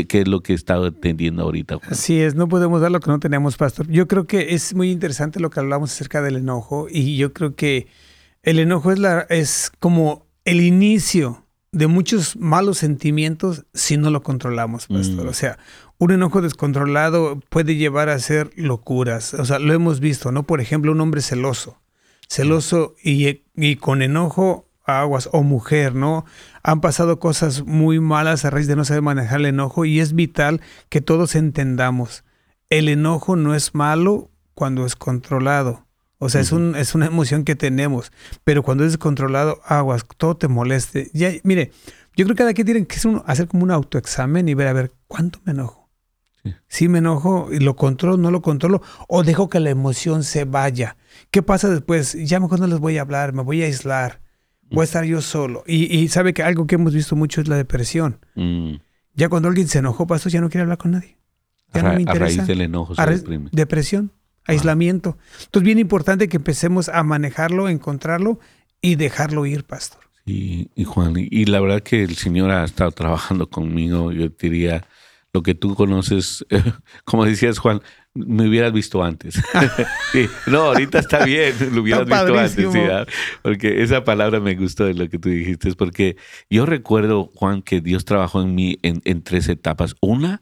[0.08, 1.78] que, es lo que he estado entendiendo ahorita.
[1.90, 3.88] Así es, no podemos dar lo que no tenemos, pastor.
[3.88, 7.56] Yo creo que es muy interesante lo que hablamos acerca del enojo y yo creo
[7.56, 7.88] que
[8.44, 14.24] el enojo es, la, es como el inicio de muchos malos sentimientos si no lo
[14.24, 15.26] controlamos, pastor.
[15.26, 15.30] Mm.
[15.30, 15.58] O sea,
[16.00, 19.34] un enojo descontrolado puede llevar a hacer locuras.
[19.36, 20.44] O sea, lo hemos visto, ¿no?
[20.44, 21.80] Por ejemplo, un hombre celoso.
[22.28, 26.26] Celoso y, y con enojo aguas o mujer, ¿no?
[26.64, 30.14] Han pasado cosas muy malas a raíz de no saber manejar el enojo y es
[30.14, 32.24] vital que todos entendamos.
[32.70, 35.86] El enojo no es malo cuando es controlado.
[36.24, 38.12] O sea, es, un, es una emoción que tenemos,
[38.44, 41.10] pero cuando es descontrolado, aguas, todo te moleste.
[41.14, 41.72] Ya, mire,
[42.16, 44.92] yo creo que cada quien tiene que hacer como un autoexamen y ver a ver
[45.08, 45.90] cuánto me enojo.
[46.68, 50.46] Si me enojo y lo controlo, no lo controlo, o dejo que la emoción se
[50.46, 50.96] vaya.
[51.32, 52.14] ¿Qué pasa después?
[52.14, 54.22] Ya mejor no les voy a hablar, me voy a aislar
[54.72, 55.64] voy a estar yo solo.
[55.68, 58.20] Y, sabe que algo que hemos visto mucho es la depresión.
[58.36, 58.76] Mm.
[59.14, 61.18] Ya cuando alguien se enojó, pasó, ya no quiere hablar con nadie.
[61.74, 62.24] Ya no me interesa.
[62.24, 63.50] A raíz del enojo se deprime.
[63.52, 64.12] Depresión,
[64.46, 65.18] aislamiento.
[65.46, 68.40] Entonces, bien importante que empecemos a manejarlo, encontrarlo
[68.82, 70.02] y dejarlo ir, pastor.
[70.26, 74.86] Y, y Juan, y la verdad que el Señor ha estado trabajando conmigo, yo diría,
[75.34, 76.46] lo que tú conoces,
[77.06, 77.82] como decías Juan,
[78.14, 79.42] me hubieras visto antes.
[80.48, 85.08] no, ahorita está bien, lo hubieras visto antes, porque esa palabra me gustó de lo
[85.10, 86.18] que tú dijiste, es porque
[86.50, 89.96] yo recuerdo, Juan, que Dios trabajó en mí en, tres etapas.
[90.02, 90.42] Una,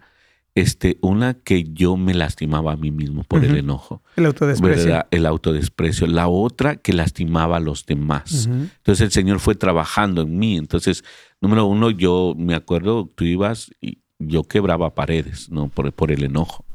[0.59, 4.01] este, una que yo me lastimaba a mí mismo por el enojo.
[4.15, 5.05] El autodesprecio.
[5.11, 6.07] El autodesprecio.
[6.07, 8.47] La otra que lastimaba a los demás.
[8.47, 10.57] Entonces el Señor fue trabajando en mí.
[10.57, 11.03] Entonces,
[11.41, 15.69] número uno, yo me acuerdo, tú ibas y yo quebraba paredes, ¿no?
[15.69, 16.65] Por, por el enojo.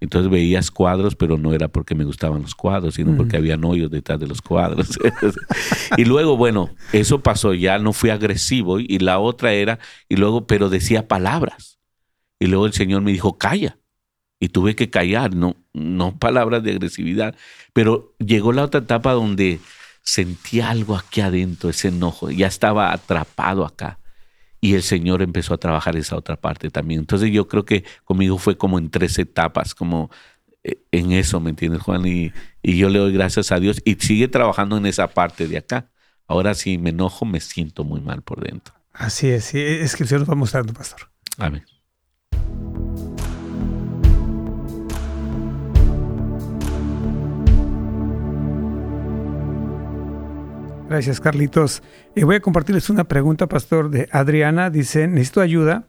[0.00, 3.90] Entonces veías cuadros, pero no era porque me gustaban los cuadros, sino porque había hoyos
[3.90, 4.98] detrás de los cuadros.
[5.96, 8.78] y luego, bueno, eso pasó, ya no fui agresivo.
[8.78, 11.75] Y la otra era, y luego, pero decía palabras.
[12.38, 13.78] Y luego el Señor me dijo, calla.
[14.38, 17.34] Y tuve que callar, no, no palabras de agresividad.
[17.72, 19.60] Pero llegó la otra etapa donde
[20.02, 23.98] sentí algo aquí adentro, ese enojo, ya estaba atrapado acá.
[24.60, 27.00] Y el Señor empezó a trabajar esa otra parte también.
[27.00, 30.10] Entonces yo creo que conmigo fue como en tres etapas, como
[30.62, 32.06] eh, en eso, ¿me entiendes, Juan?
[32.06, 35.58] Y, y yo le doy gracias a Dios y sigue trabajando en esa parte de
[35.58, 35.90] acá.
[36.26, 38.74] Ahora si me enojo, me siento muy mal por dentro.
[38.92, 41.10] Así es, es que el Señor nos va mostrando, pastor.
[41.38, 41.64] Amén.
[50.88, 51.82] Gracias, Carlitos.
[52.14, 54.70] Y voy a compartirles una pregunta, pastor, de Adriana.
[54.70, 55.88] Dice, necesito ayuda.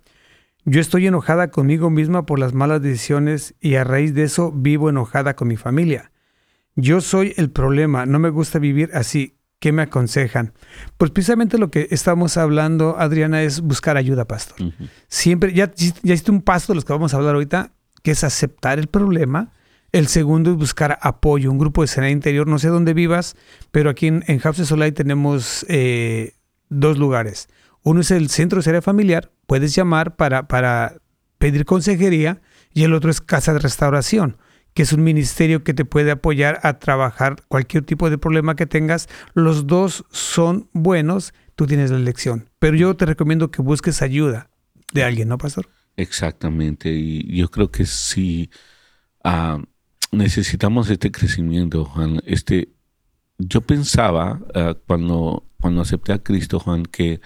[0.65, 4.89] Yo estoy enojada conmigo misma por las malas decisiones y a raíz de eso vivo
[4.89, 6.11] enojada con mi familia.
[6.75, 9.35] Yo soy el problema, no me gusta vivir así.
[9.59, 10.53] ¿Qué me aconsejan?
[10.97, 14.71] Pues precisamente lo que estamos hablando, Adriana, es buscar ayuda, pastor.
[15.07, 17.71] Siempre, ya, ya hiciste un paso de los que vamos a hablar ahorita,
[18.03, 19.51] que es aceptar el problema,
[19.91, 22.47] el segundo es buscar apoyo, un grupo de escenario interior.
[22.47, 23.35] No sé dónde vivas,
[23.71, 26.33] pero aquí en, en Solai tenemos eh,
[26.69, 27.47] dos lugares.
[27.83, 30.97] Uno es el centro de escenario familiar, puedes llamar para, para
[31.37, 32.41] pedir consejería,
[32.73, 34.37] y el otro es Casa de Restauración,
[34.73, 38.65] que es un ministerio que te puede apoyar a trabajar cualquier tipo de problema que
[38.65, 39.07] tengas.
[39.33, 42.49] Los dos son buenos, tú tienes la elección.
[42.59, 44.49] Pero yo te recomiendo que busques ayuda
[44.93, 45.69] de alguien, ¿no, pastor?
[45.95, 48.51] Exactamente, y yo creo que sí.
[49.23, 49.59] Ah,
[50.11, 52.21] necesitamos este crecimiento, Juan.
[52.25, 52.69] Este,
[53.37, 57.19] yo pensaba uh, cuando, cuando acepté a Cristo, Juan, que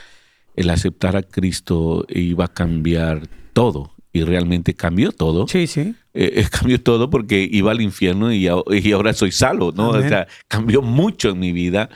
[0.56, 3.96] el aceptar a Cristo iba a cambiar todo.
[4.14, 5.48] Y realmente cambió todo.
[5.48, 5.96] Sí, sí.
[6.14, 9.92] Eh, cambió todo porque iba al infierno y, y ahora soy salvo, ¿no?
[9.92, 11.90] O sea, cambió mucho en mi vida.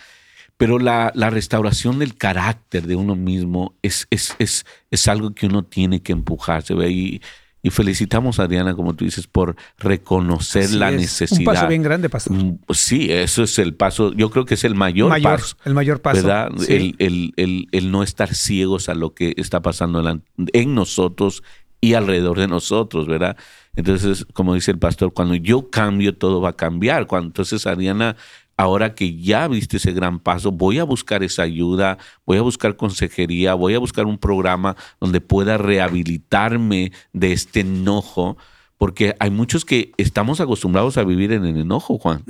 [0.57, 5.47] Pero la, la, restauración del carácter de uno mismo es, es, es, es algo que
[5.47, 6.73] uno tiene que empujarse.
[6.73, 6.89] ¿ve?
[6.91, 7.21] Y,
[7.65, 11.39] y felicitamos a Adriana, como tú dices, por reconocer la necesidad.
[11.39, 12.37] Un paso bien grande, pastor.
[12.37, 15.57] Mm, sí, eso es el paso, yo creo que es el mayor, paso.
[15.65, 16.17] El mayor paso.
[16.21, 16.51] ¿verdad?
[16.69, 20.21] El, el, el, el, no estar ciegos a lo que está pasando
[20.53, 21.41] en nosotros
[21.81, 23.35] y alrededor de nosotros, ¿verdad?
[23.75, 27.07] Entonces, como dice el pastor, cuando yo cambio, todo va a cambiar.
[27.07, 28.15] Cuando, entonces, Adriana
[28.57, 32.75] ahora que ya viste ese gran paso, voy a buscar esa ayuda, voy a buscar
[32.77, 38.37] consejería, voy a buscar un programa donde pueda rehabilitarme de este enojo,
[38.77, 42.23] porque hay muchos que estamos acostumbrados a vivir en el enojo, Juan.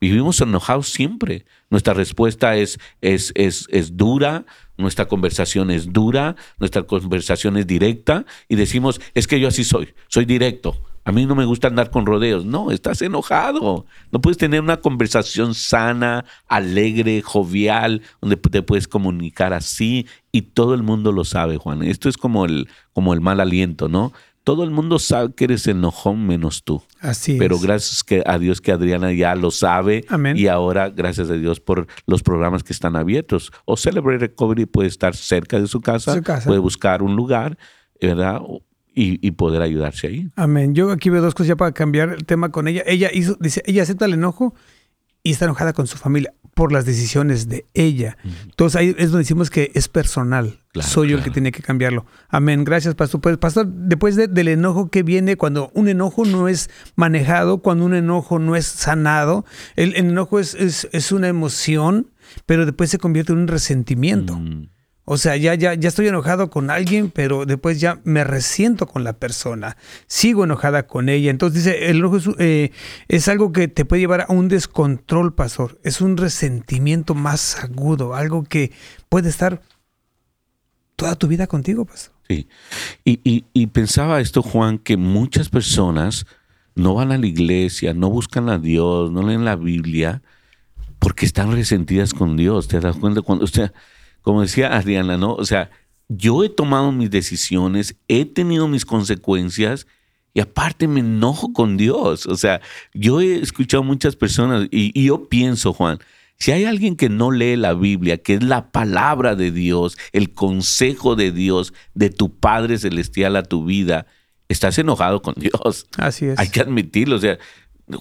[0.00, 1.46] Vivimos enojados siempre.
[1.70, 4.44] Nuestra respuesta es, es, es, es dura,
[4.76, 9.94] nuestra conversación es dura, nuestra conversación es directa y decimos, es que yo así soy,
[10.08, 10.76] soy directo.
[11.06, 12.44] A mí no me gusta andar con rodeos.
[12.44, 13.86] No, estás enojado.
[14.10, 20.74] No puedes tener una conversación sana, alegre, jovial, donde te puedes comunicar así y todo
[20.74, 21.84] el mundo lo sabe, Juan.
[21.84, 24.12] Esto es como el, como el mal aliento, ¿no?
[24.42, 26.82] Todo el mundo sabe que eres enojón menos tú.
[27.00, 30.04] Así Pero gracias a Dios que Adriana ya lo sabe.
[30.08, 30.36] Amén.
[30.36, 33.52] Y ahora, gracias a Dios por los programas que están abiertos.
[33.64, 36.48] O Celebrate Recovery puede estar cerca de su casa, su casa.
[36.48, 37.56] puede buscar un lugar,
[38.00, 38.40] ¿verdad?
[38.98, 40.30] Y, poder ayudarse ahí.
[40.36, 42.82] Donde Yo aquí veo dos cosas ya para cambiar el tema con ella.
[42.86, 44.54] Ella hizo, dice, ella acepta el enojo
[45.22, 48.16] y está enojada con su familia por las decisiones de ella.
[48.44, 50.60] Entonces ahí es donde decimos que es personal.
[50.80, 52.06] Soy yo el que tiene que cambiarlo.
[52.30, 52.64] Amén.
[52.64, 53.20] Gracias, pastor.
[53.20, 57.94] Pues, pastor, después del enojo que viene, cuando un enojo no es manejado, cuando un
[57.94, 62.10] enojo no es sanado, el, enojo es, es, una emoción,
[62.46, 64.36] pero después se convierte en un resentimiento.
[64.36, 64.68] Mm.
[65.08, 69.04] O sea, ya, ya, ya estoy enojado con alguien, pero después ya me resiento con
[69.04, 69.76] la persona.
[70.08, 71.30] Sigo enojada con ella.
[71.30, 72.72] Entonces dice, el enojo es, eh,
[73.06, 75.78] es, algo que te puede llevar a un descontrol, pastor.
[75.84, 78.72] Es un resentimiento más agudo, algo que
[79.08, 79.62] puede estar
[80.96, 82.12] toda tu vida contigo, pastor.
[82.28, 82.48] Sí.
[83.04, 86.26] Y, pensaba esto, Juan, que muchas personas
[86.74, 90.22] no van a la iglesia, no buscan a Dios, no leen la Biblia,
[90.98, 92.66] porque están resentidas con Dios.
[92.66, 93.22] ¿Te das cuenta?
[93.22, 93.70] Cuando, usted
[94.26, 95.34] como decía Adriana, ¿no?
[95.34, 95.70] O sea,
[96.08, 99.86] yo he tomado mis decisiones, he tenido mis consecuencias
[100.34, 102.26] y aparte me enojo con Dios.
[102.26, 102.60] O sea,
[102.92, 106.00] yo he escuchado muchas personas y, yo pienso, Juan,
[106.40, 110.32] si hay alguien que no lee la Biblia, que es la palabra de Dios, el
[110.32, 114.08] consejo de Dios, de tu Padre Celestial a tu vida,
[114.48, 115.86] estás enojado con Dios.
[115.98, 116.36] Así es.
[116.40, 117.14] Hay que admitirlo.
[117.14, 117.38] O sea,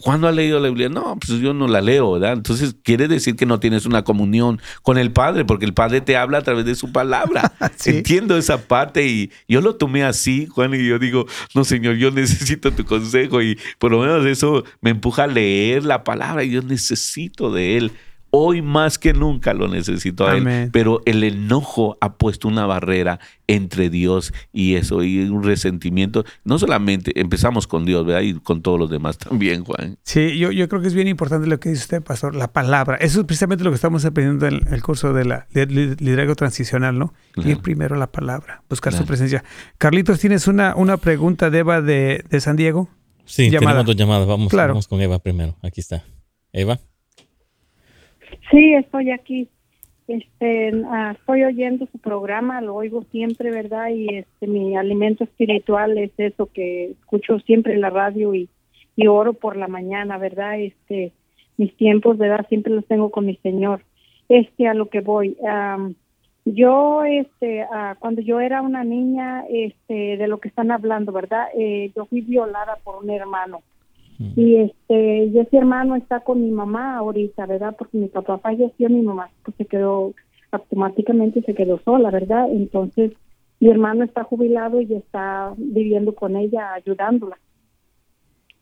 [0.02, 0.90] ¿Cuándo ha leído la Biblia?
[0.90, 2.34] No, pues yo no la leo, ¿verdad?
[2.34, 6.18] Entonces quiere decir que no tienes una comunión con el Padre, porque el Padre te
[6.18, 7.54] habla a través de su palabra.
[7.86, 12.10] Entiendo esa parte y yo lo tomé así, Juan, y yo digo, no, Señor, yo
[12.10, 16.50] necesito tu consejo y por lo menos eso me empuja a leer la palabra y
[16.50, 17.92] yo necesito de Él.
[18.38, 20.70] Hoy más que nunca lo necesito a Él.
[20.74, 26.26] Pero el enojo ha puesto una barrera entre Dios y eso, y un resentimiento.
[26.44, 28.24] No solamente empezamos con Dios, ¿verdad?
[28.24, 29.98] Y con todos los demás también, Juan.
[30.04, 32.98] Sí, yo, yo creo que es bien importante lo que dice usted, pastor, la palabra.
[32.98, 37.14] Eso es precisamente lo que estamos aprendiendo en el curso de la liderazgo transicional, ¿no?
[37.38, 39.44] Ir primero la palabra, buscar su presencia.
[39.78, 42.90] Carlitos, ¿tienes una, una pregunta de Eva de, de San Diego?
[43.26, 44.28] Sí, tenemos dos llamadas.
[44.28, 45.56] Vamos, vamos con Eva primero.
[45.62, 46.04] Aquí está.
[46.52, 46.80] Eva.
[48.52, 49.50] Sí, estoy aquí.
[50.08, 53.90] Este, ah, estoy oyendo su programa, lo oigo siempre, ¿verdad?
[53.90, 58.48] Y este, mi alimento espiritual es eso que escucho siempre en la radio y,
[58.96, 60.60] y oro por la mañana, ¿verdad?
[60.60, 61.12] Este,
[61.58, 62.46] mis tiempos, ¿verdad?
[62.50, 63.82] Siempre los tengo con mi Señor.
[64.30, 65.38] Este, a lo que voy.
[66.46, 71.48] yo, este, ah, cuando yo era una niña, este, de lo que están hablando, ¿verdad?
[71.58, 73.62] Eh, yo fui violada por un hermano.
[74.18, 77.76] Y este, y ese hermano está con mi mamá ahorita, ¿verdad?
[77.78, 80.14] Porque mi papá falleció, mi mamá pues, se quedó
[80.52, 82.50] automáticamente se quedó sola, ¿verdad?
[82.50, 83.12] Entonces,
[83.60, 87.38] mi hermano está jubilado y está viviendo con ella, ayudándola.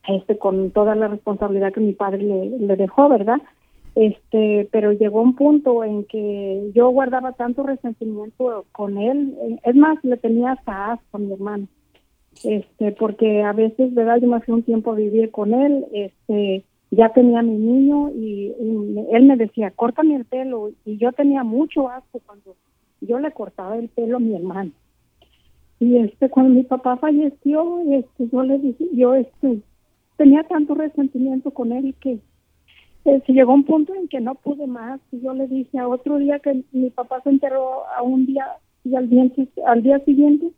[0.08, 3.40] Este, con toda la responsabilidad que mi padre le, le dejó, ¿verdad?
[3.94, 10.02] Este, pero llegó un punto en que yo guardaba tanto resentimiento con él, es más,
[10.02, 11.68] le tenía hasta asco mi hermano
[12.42, 14.18] este, porque a veces, ¿verdad?
[14.20, 18.52] Yo me hacía un tiempo a vivir con él, este, ya tenía mi niño y,
[19.12, 22.56] él me decía, córtame el pelo, y yo tenía mucho asco cuando
[23.00, 24.72] yo le cortaba el pelo a mi hermano.
[25.80, 29.60] Y este, cuando mi papá falleció, este, yo le dije, yo este,
[30.16, 32.18] tenía tanto resentimiento con él que
[33.04, 35.00] este, llegó un punto en que no pude más.
[35.12, 38.46] Y yo le dije a otro día que mi papá se enterró a un día
[38.84, 39.24] y al día,
[39.66, 40.50] al día siguiente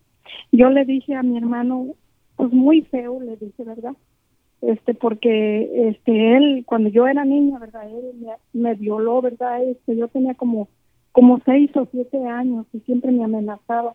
[0.53, 1.95] yo le dije a mi hermano,
[2.37, 3.95] pues muy feo, le dije, ¿verdad?
[4.63, 7.89] Este, porque este él, cuando yo era niña, ¿verdad?
[7.91, 9.63] Él me, violó, ¿verdad?
[9.63, 10.69] Este, yo tenía como,
[11.13, 13.95] como seis o siete años y siempre me amenazaba,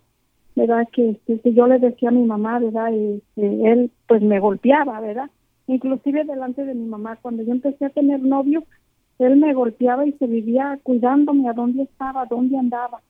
[0.55, 0.87] ¿verdad?
[0.91, 2.93] Que este, yo le decía a mi mamá, ¿verdad?
[2.93, 5.29] Este, él pues me golpeaba, ¿verdad?
[5.67, 8.63] Inclusive delante de mi mamá, cuando yo empecé a tener novio,
[9.19, 13.01] él me golpeaba y se vivía cuidándome a dónde estaba, a dónde andaba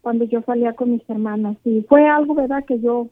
[0.00, 1.56] cuando yo salía con mis hermanas.
[1.64, 3.08] Y fue algo verdad que yo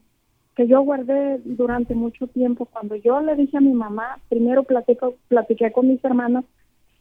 [0.59, 2.67] que yo guardé durante mucho tiempo.
[2.67, 6.45] Cuando yo le dije a mi mamá primero platico, platiqué con mis hermanas.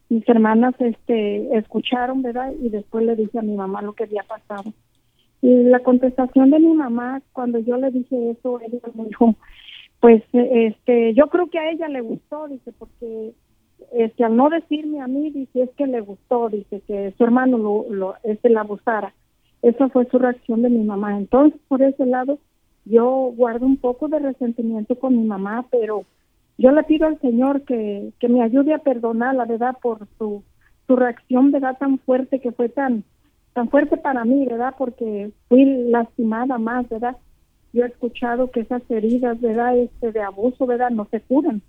[0.09, 4.23] Mis hermanas este escucharon verdad y después le dije a mi mamá lo que había
[4.23, 4.71] pasado.
[5.41, 9.35] Y la contestación de mi mamá cuando yo le dije eso ella me dijo
[9.99, 13.33] pues este yo creo que a ella le gustó dice porque
[13.91, 17.57] este al no decirme a mí dice es que le gustó dice que su hermano
[17.57, 19.13] lo, lo este la abusara
[19.61, 21.17] esa fue su reacción de mi mamá.
[21.17, 22.39] Entonces, por ese lado,
[22.85, 26.05] yo guardo un poco de resentimiento con mi mamá, pero
[26.57, 30.43] yo le pido al Señor que, que me ayude a perdonar, la verdad, por su,
[30.87, 31.77] su reacción, ¿verdad?
[31.77, 33.03] Tan fuerte que fue tan,
[33.53, 34.73] tan fuerte para mí, ¿verdad?
[34.77, 37.17] Porque fui lastimada más, ¿verdad?
[37.73, 39.77] Yo he escuchado que esas heridas, ¿verdad?
[39.77, 40.89] Este de abuso, ¿verdad?
[40.89, 41.61] No se curan,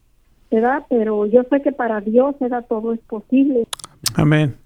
[0.51, 0.85] ¿verdad?
[0.89, 2.65] Pero yo sé que para Dios, ¿verdad?
[2.69, 3.67] Todo es posible.
[4.15, 4.57] Amén.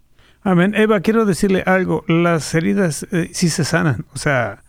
[0.45, 0.74] Amén.
[0.74, 2.05] Eva, quiero decirle algo.
[2.09, 4.07] Las heridas eh, sí se sanan.
[4.12, 4.64] O sea,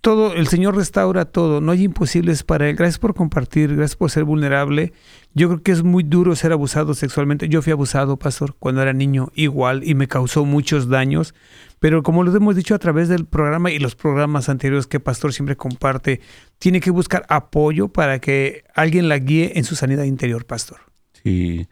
[0.00, 1.60] todo, el Señor restaura todo.
[1.60, 2.76] No hay imposibles para Él.
[2.76, 3.76] Gracias por compartir.
[3.76, 4.92] Gracias por ser vulnerable.
[5.34, 7.48] Yo creo que es muy duro ser abusado sexualmente.
[7.48, 11.34] Yo fui abusado, pastor, cuando era niño, igual, y me causó muchos daños.
[11.78, 15.32] Pero como lo hemos dicho a través del programa y los programas anteriores que Pastor
[15.32, 16.20] siempre comparte,
[16.58, 20.78] tiene que buscar apoyo para que alguien la guíe en su sanidad interior, Pastor.
[21.22, 21.68] Sí.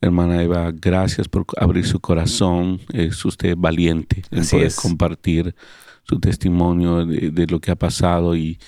[0.00, 2.80] Hermana Eva, gracias por abrir su corazón.
[2.92, 5.54] Es usted valiente en poder compartir
[6.04, 8.58] su testimonio de, lo que ha pasado y,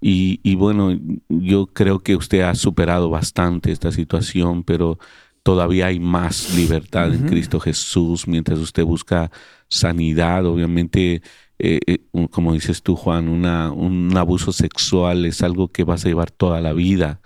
[0.00, 0.98] y, bueno,
[1.28, 4.98] yo creo que usted ha superado bastante esta situación, pero
[5.42, 9.30] todavía hay más libertad en Cristo Jesús mientras usted busca
[9.68, 10.44] sanidad.
[10.44, 11.22] Obviamente
[11.58, 11.98] eh, eh,
[12.30, 16.60] como dices tú, Juan, una, un abuso sexual es algo que vas a llevar toda
[16.60, 17.20] la vida,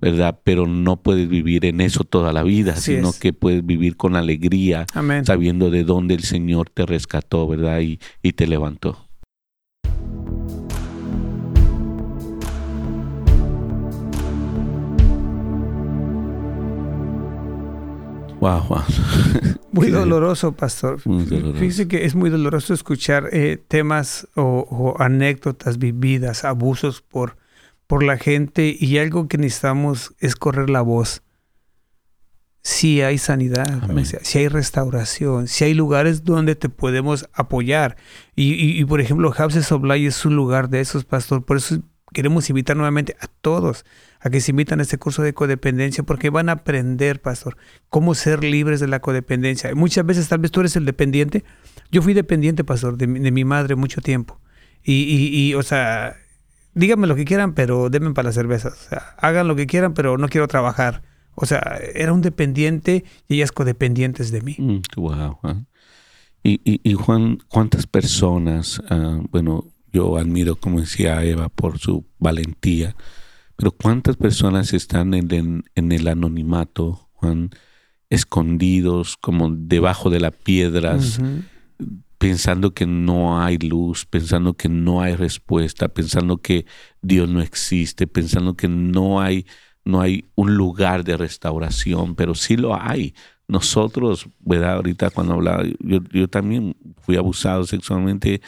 [0.00, 0.38] ¿verdad?
[0.44, 4.86] Pero no puedes vivir en eso toda la vida, sino que puedes vivir con alegría,
[5.24, 7.80] sabiendo de dónde el Señor te rescató, ¿verdad?
[7.80, 9.08] Y, y te levantó.
[19.72, 21.00] Muy doloroso, pastor.
[21.00, 27.36] Fíjese que es muy doloroso escuchar eh, temas o, anécdotas vividas, abusos por,
[27.86, 31.22] por la gente y algo que necesitamos es correr la voz.
[32.62, 33.64] Si hay sanidad,
[34.22, 37.96] si hay restauración, si hay lugares donde te podemos apoyar.
[38.36, 41.44] Y, por ejemplo, Houses of Light es un lugar de esos, pastor.
[41.44, 41.78] Por eso
[42.12, 43.84] queremos invitar nuevamente a todos
[44.22, 47.56] a que se invitan a este curso de codependencia porque van a aprender, pastor,
[47.88, 49.74] cómo ser libres de la codependencia.
[49.74, 51.44] Muchas veces tal vez tú eres el dependiente.
[51.90, 54.40] Yo fui dependiente, pastor, de, mi madre mucho tiempo.
[54.84, 56.16] Y, y, o sea,
[56.74, 58.72] díganme lo que quieran, pero denme para las cervezas.
[58.72, 61.02] O sea, hagan lo que quieran, pero no quiero trabajar.
[61.34, 64.56] O sea, era un dependiente y ellas codependientes de mí.
[64.58, 65.38] Mm, wow.
[66.44, 72.96] Y, y, Juan, ¿cuántas personas, ah, bueno, yo admiro, como decía Eva, por su valentía,
[73.56, 77.50] pero cuántas personas están en, el anonimato, Juan,
[78.10, 81.20] escondidos como debajo de las piedras,
[82.18, 86.66] pensando que no hay luz, pensando que no hay respuesta, pensando que
[87.00, 89.46] Dios no existe, pensando que no hay,
[89.84, 93.14] no hay un lugar de restauración, pero sí lo hay.
[93.48, 94.76] Nosotros, ¿verdad?
[94.76, 98.40] Ahorita cuando hablaba, yo, yo también fui abusado sexualmente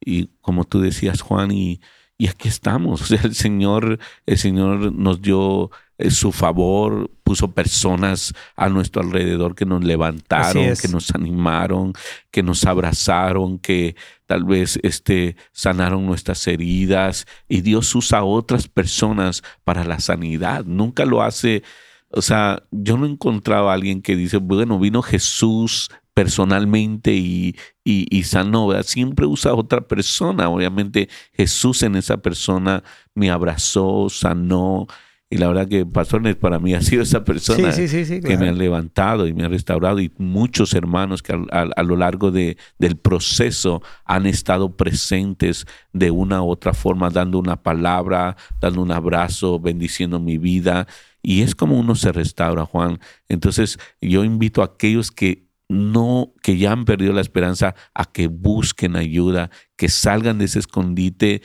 [0.00, 1.80] y como tú decías, Juan, y,
[2.20, 3.00] y aquí estamos.
[3.00, 9.00] O sea, el Señor, el Señor nos dio eh, su favor, puso personas a nuestro
[9.00, 11.94] alrededor que nos levantaron, que nos animaron,
[12.30, 13.96] que nos abrazaron, que
[14.26, 17.26] tal vez este, sanaron nuestras heridas.
[17.48, 20.66] Y Dios usa a otras personas para la sanidad.
[20.66, 21.62] Nunca lo hace.
[22.10, 25.88] O sea, yo no he encontrado a alguien que dice, bueno, vino Jesús
[26.20, 30.50] personalmente y, y, sanó, siempre usa a otra persona.
[30.50, 34.86] Obviamente Jesús en esa persona me abrazó, sanó.
[35.30, 39.26] Y la verdad que Pastor para mí ha sido esa persona que me ha levantado
[39.26, 44.26] y me ha restaurado y muchos hermanos que a, lo largo de, del proceso han
[44.26, 50.36] estado presentes de una u otra forma, dando una palabra, dando un abrazo, bendiciendo mi
[50.36, 50.86] vida.
[51.22, 52.98] Y es como uno se restaura, Juan.
[53.30, 58.26] Entonces yo invito a aquellos que no que ya han perdido la esperanza a que
[58.26, 61.42] busquen ayuda, que salgan de ese escondite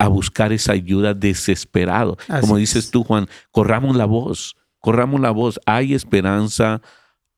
[0.00, 2.18] a buscar esa ayuda desesperado.
[2.40, 5.60] Como dices tú, Juan, corramos la voz, corramos la voz.
[5.66, 6.82] Hay esperanza,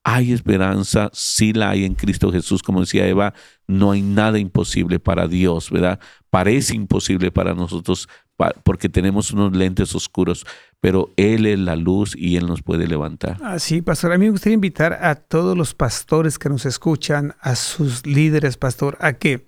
[0.04, 2.62] hay esperanza, sí la hay en Cristo Jesús.
[2.62, 3.34] Como decía Eva,
[3.66, 6.00] no hay nada imposible para Dios, ¿verdad?
[6.30, 10.46] Parece imposible para nosotros porque tenemos unos lentes oscuros,
[10.80, 13.38] pero Él es la luz y Él nos puede levantar.
[13.42, 14.12] Ah, sí, pastor.
[14.12, 18.56] A mí me gustaría invitar a todos los pastores que nos escuchan, a sus líderes,
[18.56, 19.46] pastor, a que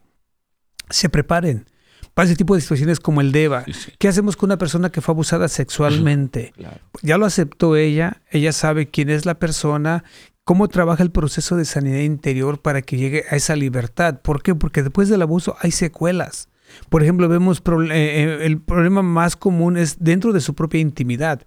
[0.90, 1.66] se preparen
[2.14, 3.64] para ese tipo de situaciones como el DEVA.
[3.98, 6.52] ¿Qué hacemos con una persona que fue abusada sexualmente?
[7.02, 10.04] Ya lo aceptó ella, ella sabe quién es la persona,
[10.44, 14.20] cómo trabaja el proceso de sanidad interior para que llegue a esa libertad.
[14.22, 14.54] ¿Por qué?
[14.54, 16.48] Porque después del abuso hay secuelas.
[16.88, 21.46] Por ejemplo, vemos eh, eh, el problema más común es dentro de su propia intimidad.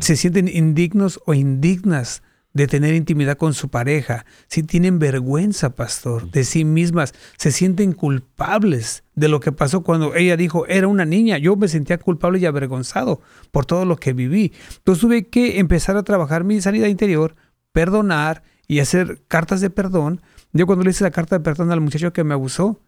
[0.00, 2.22] Se sienten indignos o indignas
[2.56, 7.92] de tener intimidad con su pareja, si tienen vergüenza, pastor, de sí mismas, se sienten
[7.92, 12.38] culpables de lo que pasó cuando ella dijo, era una niña, yo me sentía culpable
[12.38, 13.20] y avergonzado
[13.50, 14.54] por todo lo que viví.
[14.78, 17.36] Entonces tuve que empezar a trabajar mi sanidad interior,
[17.72, 20.22] perdonar y hacer cartas de perdón.
[20.54, 22.80] Yo cuando le hice la carta de perdón al muchacho que me abusó,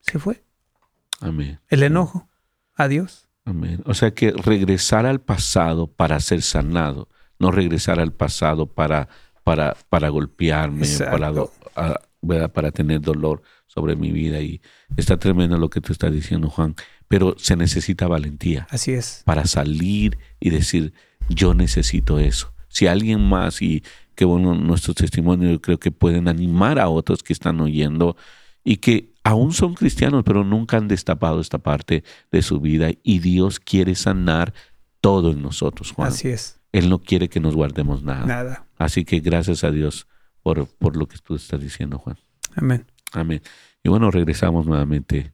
[0.00, 0.42] se fue.
[1.20, 1.60] Amén.
[1.68, 2.28] El enojo.
[2.74, 3.28] Adiós.
[3.44, 3.82] Amén.
[3.84, 7.08] O sea que regresar al pasado para ser sanado,
[7.38, 9.08] no regresar al pasado para,
[9.42, 10.86] para, para golpearme,
[12.22, 14.40] para, para tener dolor sobre mi vida.
[14.40, 14.62] Y
[14.96, 16.74] está tremendo lo que tú estás diciendo, Juan.
[17.06, 18.66] Pero se necesita valentía.
[18.70, 19.22] Así es.
[19.24, 20.94] Para salir y decir,
[21.28, 22.54] yo necesito eso.
[22.68, 23.84] Si alguien más, y
[24.14, 28.16] que bueno, nuestros testimonios creo que pueden animar a otros que están oyendo
[28.64, 33.18] y que aún son cristianos, pero nunca han destapado esta parte de su vida y
[33.18, 34.54] Dios quiere sanar
[35.00, 36.08] todo en nosotros, Juan.
[36.08, 36.60] Así es.
[36.72, 38.26] Él no quiere que nos guardemos nada.
[38.26, 38.66] Nada.
[38.76, 40.06] Así que gracias a Dios
[40.42, 42.18] por, por lo que tú estás diciendo, Juan.
[42.54, 42.86] Amén.
[43.12, 43.42] Amén.
[43.82, 45.32] Y bueno, regresamos nuevamente.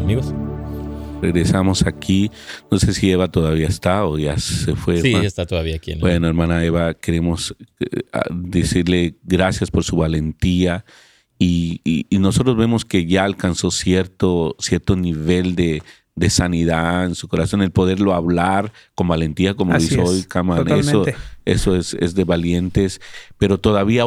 [0.00, 0.32] Amigos
[1.26, 2.30] regresamos aquí.
[2.70, 5.00] No sé si Eva todavía está o ya se fue.
[5.00, 5.94] Sí, está todavía aquí.
[5.96, 7.86] Bueno, hermana Eva, queremos eh,
[8.30, 10.84] decirle gracias por su valentía
[11.38, 15.82] y, nosotros vemos que ya alcanzó cierto, cierto nivel de,
[16.30, 21.04] sanidad en su corazón, el poderlo hablar con valentía, como dice hoy Kaman, eso,
[21.44, 23.02] eso es, es, de valientes,
[23.36, 24.04] pero todavía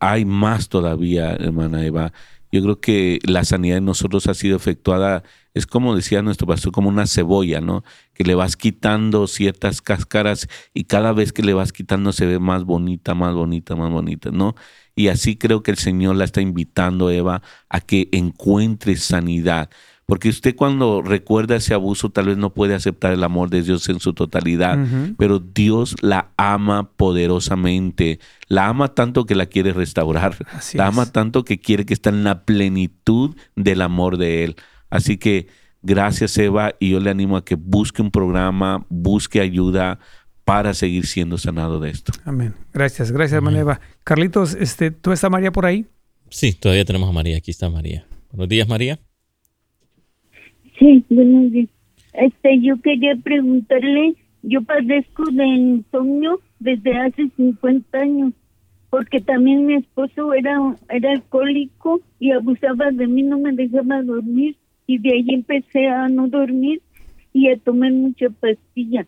[0.00, 2.12] hay más todavía, hermana Eva.
[2.50, 5.24] Yo creo que la sanidad en nosotros ha sido efectuada
[5.54, 7.84] es como decía nuestro pastor, como una cebolla, ¿no?
[8.14, 12.38] Que le vas quitando ciertas cáscaras y cada vez que le vas quitando se ve
[12.38, 14.54] más bonita, más bonita, más bonita, ¿no?
[14.94, 19.70] Y así creo que el Señor la está invitando, Eva, a que encuentre sanidad.
[20.06, 23.88] Porque usted cuando recuerda ese abuso tal vez no puede aceptar el amor de Dios
[23.88, 24.78] en su totalidad,
[25.16, 30.36] pero Dios la ama poderosamente, la ama tanto que la quiere restaurar,
[30.74, 34.56] la ama tanto que quiere que esté en la plenitud del amor de Él.
[34.92, 35.46] Así que
[35.80, 39.98] gracias Eva y yo le animo a que busque un programa, busque ayuda
[40.44, 42.12] para seguir siendo sanado de esto.
[42.26, 42.52] Amén.
[42.74, 43.80] Gracias, gracias hermana Eva.
[44.04, 45.86] Carlitos, este, ¿tú está María por ahí?
[46.28, 48.04] Sí, todavía tenemos a María, aquí está María.
[48.32, 48.98] Buenos días María.
[50.78, 51.70] Sí, buenos días.
[52.12, 58.34] Este, yo quería preguntarle, yo padezco de insomnio desde hace 50 años,
[58.90, 64.54] porque también mi esposo era, era alcohólico y abusaba de mí, no me dejaba dormir,
[64.86, 66.82] y de ahí empecé a no dormir
[67.32, 69.06] y a tomar mucha pastilla.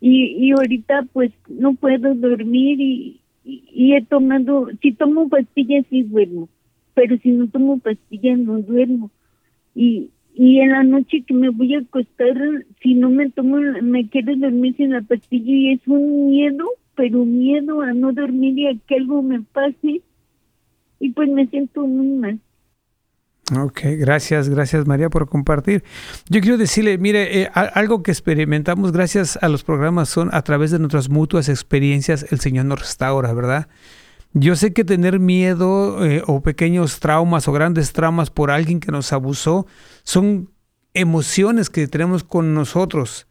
[0.00, 6.02] Y, y ahorita pues no puedo dormir y, y, he tomado, si tomo pastillas sí
[6.02, 6.48] duermo,
[6.94, 9.10] pero si no tomo pastillas no duermo.
[9.74, 12.36] Y, y en la noche que me voy a acostar,
[12.82, 16.64] si no me tomo, me quiero dormir sin la pastilla y es un miedo,
[16.96, 20.02] pero miedo a no dormir y a que algo me pase
[20.98, 22.40] y pues me siento muy mal.
[23.54, 25.84] Ok, gracias, gracias María por compartir.
[26.28, 30.70] Yo quiero decirle, mire, eh, algo que experimentamos gracias a los programas son a través
[30.70, 33.68] de nuestras mutuas experiencias, el Señor nos restaura, ¿verdad?
[34.32, 38.90] Yo sé que tener miedo eh, o pequeños traumas o grandes traumas por alguien que
[38.90, 39.66] nos abusó
[40.02, 40.50] son
[40.94, 43.26] emociones que tenemos con nosotros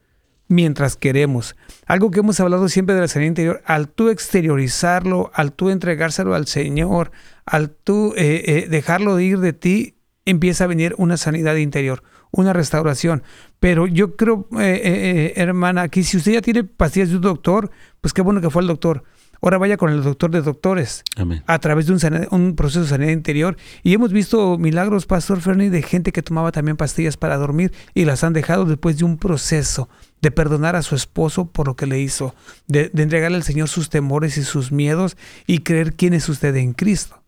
[0.46, 1.56] mientras queremos.
[1.86, 6.34] Algo que hemos hablado siempre de la sanidad interior, al tú exteriorizarlo, al tú entregárselo
[6.34, 7.10] al Señor,
[7.44, 12.52] al tú eh, eh, dejarlo ir de ti, empieza a venir una sanidad interior, una
[12.52, 13.22] restauración.
[13.60, 17.70] Pero yo creo, hermana, que si usted ya tiene pastillas de un doctor,
[18.00, 19.04] pues qué bueno que fue el doctor
[19.42, 21.02] Ahora vaya con el doctor de doctores
[21.46, 23.56] a través de un, un, proceso de sanidad interior.
[23.82, 28.04] Y hemos visto milagros, Pastor Fernie, de gente que tomaba también pastillas para dormir y
[28.04, 29.88] las han dejado después de un proceso
[30.20, 32.36] de perdonar a su esposo por lo que le hizo,
[32.68, 36.72] de, entregarle al Señor sus temores y sus miedos y creer quién es usted en
[36.72, 37.20] Cristo.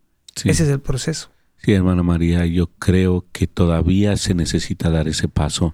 [0.45, 1.34] Ese es el proceso.
[1.65, 5.73] Sí, hermana María, yo creo que todavía se necesita dar ese paso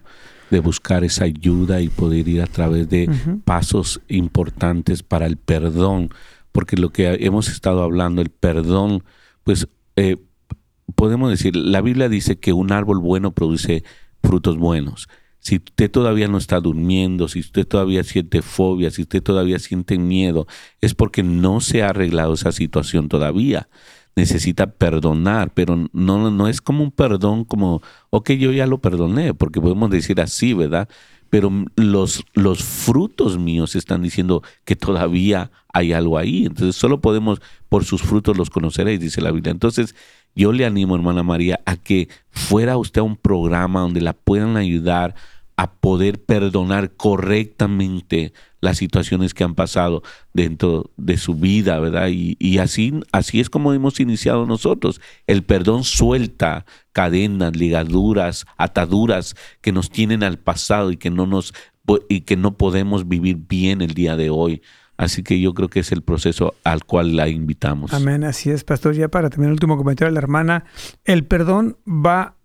[0.50, 3.10] de buscar esa ayuda y poder ir a través de
[3.44, 6.08] pasos importantes para el perdón,
[6.50, 9.04] porque lo que hemos estado hablando, el perdón,
[9.44, 10.16] pues eh,
[10.94, 13.84] podemos decir, la Biblia dice que un árbol bueno produce
[14.22, 15.10] frutos buenos.
[15.42, 19.98] Si usted todavía no está durmiendo, si usted todavía siente fobia, si usted todavía siente
[19.98, 20.46] miedo,
[20.80, 23.68] es porque no se ha arreglado esa situación todavía
[24.14, 29.34] necesita perdonar, pero no, no es como un perdón como, ok, yo ya lo perdoné,
[29.34, 30.88] porque podemos decir así, ¿verdad?
[31.30, 36.44] Pero los, los frutos míos están diciendo que todavía hay algo ahí.
[36.44, 37.40] Entonces solo podemos,
[37.70, 39.50] por sus frutos los conoceréis, dice la Biblia.
[39.50, 39.94] Entonces
[40.34, 44.58] yo le animo, hermana María, a que fuera usted a un programa donde la puedan
[44.58, 45.14] ayudar
[45.56, 52.08] a poder perdonar correctamente las situaciones que han pasado dentro de su vida, ¿verdad?
[52.10, 55.00] Y, así, así es como hemos iniciado nosotros.
[55.26, 61.52] El perdón suelta cadenas, ligaduras, ataduras que nos tienen al pasado y que no nos
[62.08, 64.62] y que no podemos vivir bien el día de hoy.
[64.96, 67.92] Así que yo creo que es el proceso al cual la invitamos.
[67.92, 68.94] Amén, así es, pastor.
[68.94, 70.64] Ya para terminar el último comentario de la hermana,
[71.04, 72.36] el perdón va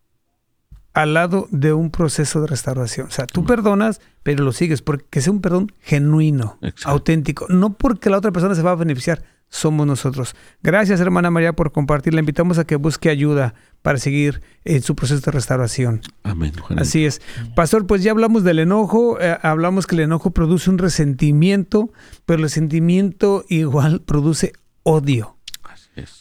[0.97, 3.05] al lado de un proceso de restauración.
[3.05, 7.45] O sea, tú perdonas, pero lo sigues porque sea un perdón genuino, auténtico.
[7.49, 10.35] No porque la otra persona se va a beneficiar, somos nosotros.
[10.63, 12.15] Gracias, hermana María, por compartir.
[12.15, 16.01] Le invitamos a que busque ayuda para seguir en su proceso de restauración.
[16.23, 16.53] Amén.
[16.77, 17.21] Así es.
[17.55, 21.91] Pastor, pues ya hablamos del enojo, eh, hablamos que el enojo produce un resentimiento,
[22.25, 25.36] pero el resentimiento igual produce odio.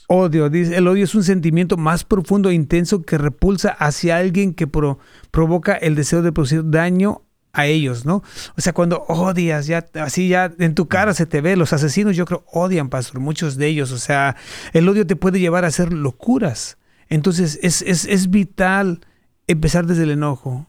[0.09, 4.55] Odio, dice, el odio es un sentimiento más profundo e intenso que repulsa hacia alguien
[4.55, 7.23] que provoca el deseo de producir daño
[7.53, 8.23] a ellos, ¿no?
[8.57, 12.15] O sea, cuando odias, ya así ya en tu cara se te ve, los asesinos
[12.15, 14.37] yo creo odian, pastor, muchos de ellos, o sea,
[14.73, 16.77] el odio te puede llevar a hacer locuras.
[17.09, 19.01] Entonces es, es, es vital
[19.47, 20.69] empezar desde el enojo,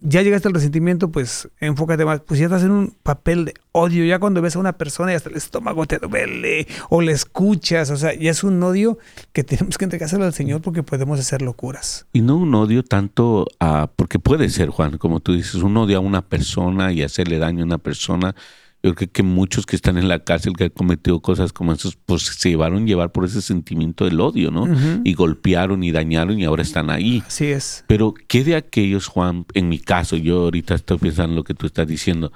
[0.00, 2.20] ya llegaste al resentimiento, pues enfócate más.
[2.20, 4.04] Pues ya estás en un papel de odio.
[4.04, 7.90] Ya cuando ves a una persona y hasta el estómago te duele o le escuchas,
[7.90, 8.98] o sea, ya es un odio
[9.32, 12.06] que tenemos que entregárselo al Señor porque podemos hacer locuras.
[12.12, 15.98] Y no un odio tanto a, porque puede ser, Juan, como tú dices, un odio
[15.98, 18.34] a una persona y hacerle daño a una persona
[18.82, 21.96] yo creo que muchos que están en la cárcel que han cometido cosas como esas,
[21.96, 24.66] pues se llevaron llevar por ese sentimiento del odio, ¿no?
[25.04, 27.22] Y golpearon y dañaron y ahora están ahí.
[27.26, 27.84] Así es.
[27.86, 29.44] Pero ¿qué de aquellos, Juan?
[29.52, 32.32] En mi caso, yo ahorita estoy pensando en lo que tú estás diciendo.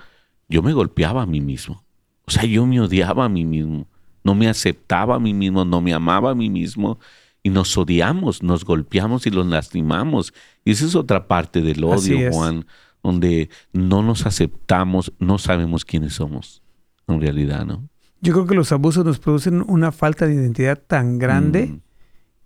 [0.48, 1.82] Yo me golpeaba a mí mismo.
[2.26, 3.88] O sea, yo me odiaba a mí mismo.
[4.22, 6.98] No me aceptaba a mí mismo, no me amaba a mí mismo.
[7.46, 10.32] y nos odiamos, nos golpeamos y los lastimamos.
[10.64, 12.66] Y esa es otra parte del odio, Juan,
[13.04, 16.62] donde no nos aceptamos, no sabemos quiénes somos,
[17.06, 17.88] en realidad, ¿no?
[18.20, 21.66] Yo creo que los abusos nos producen una falta de identidad tan grande.
[21.66, 21.80] Mm.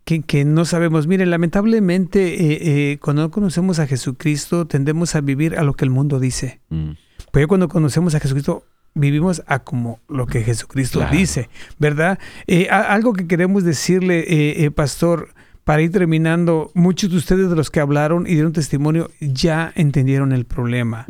[0.04, 1.06] Que, no sabemos.
[1.06, 5.84] Miren, lamentablemente, eh, eh, cuando no conocemos a Jesucristo, tendemos a vivir a lo que
[5.84, 6.60] el mundo dice.
[6.70, 6.92] Mm.
[7.30, 11.48] Pero cuando conocemos a Jesucristo, vivimos a como lo que Jesucristo dice,
[11.78, 12.18] ¿verdad?
[12.46, 15.34] Eh, algo que queremos decirle, eh, eh, pastor,
[15.68, 20.32] para ir terminando, muchos de ustedes de los que hablaron y dieron testimonio ya entendieron
[20.32, 21.06] el problema.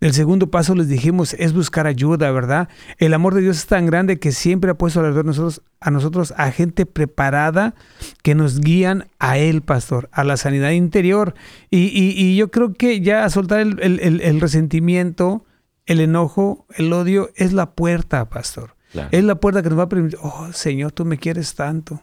[0.00, 2.70] El segundo paso les dijimos es buscar ayuda, ¿verdad?
[2.96, 5.90] El amor de Dios es tan grande que siempre ha puesto alrededor de nosotros, a
[5.90, 7.74] nosotros a gente preparada
[8.22, 11.34] que nos guían a Él, pastor, a la sanidad interior.
[11.68, 15.44] Y, yo creo que ya soltar el, el resentimiento,
[15.84, 18.76] el enojo, el odio es la puerta, pastor.
[19.10, 22.02] Es la puerta que nos va a permitir, oh Señor, tú me quieres tanto.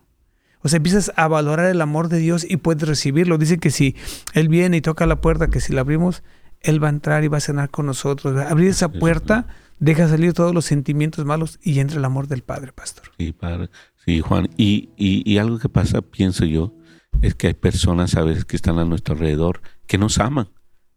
[0.61, 3.37] O sea, empiezas a valorar el amor de Dios y puedes recibirlo.
[3.37, 3.95] Dice que si
[4.33, 6.23] Él viene y toca la puerta, que si la abrimos,
[6.61, 8.37] Él va a entrar y va a cenar con nosotros.
[8.45, 9.47] Abrir esa puerta,
[9.79, 13.05] deja salir todos los sentimientos malos y entra el amor del Padre, pastor.
[13.17, 13.69] Sí, Padre.
[14.05, 14.49] Sí, Juan.
[14.57, 16.73] Y, y algo que pasa, pienso yo,
[17.21, 20.49] es que hay personas a veces que están a nuestro alrededor que nos aman,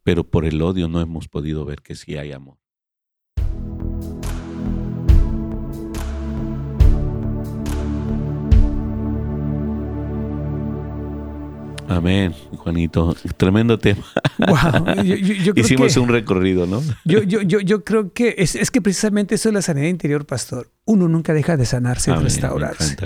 [0.03, 2.59] pero por el odio no hemos podido ver que sí hay amor.
[11.91, 13.17] Amén, Juanito.
[13.37, 14.05] Tremendo tema.
[15.57, 16.81] Hicimos un recorrido, ¿no?
[17.05, 20.71] Yo, yo, yo, yo creo que es, que precisamente eso es la sanidad interior, pastor.
[20.85, 22.97] Uno nunca deja de sanarse, de restaurarse.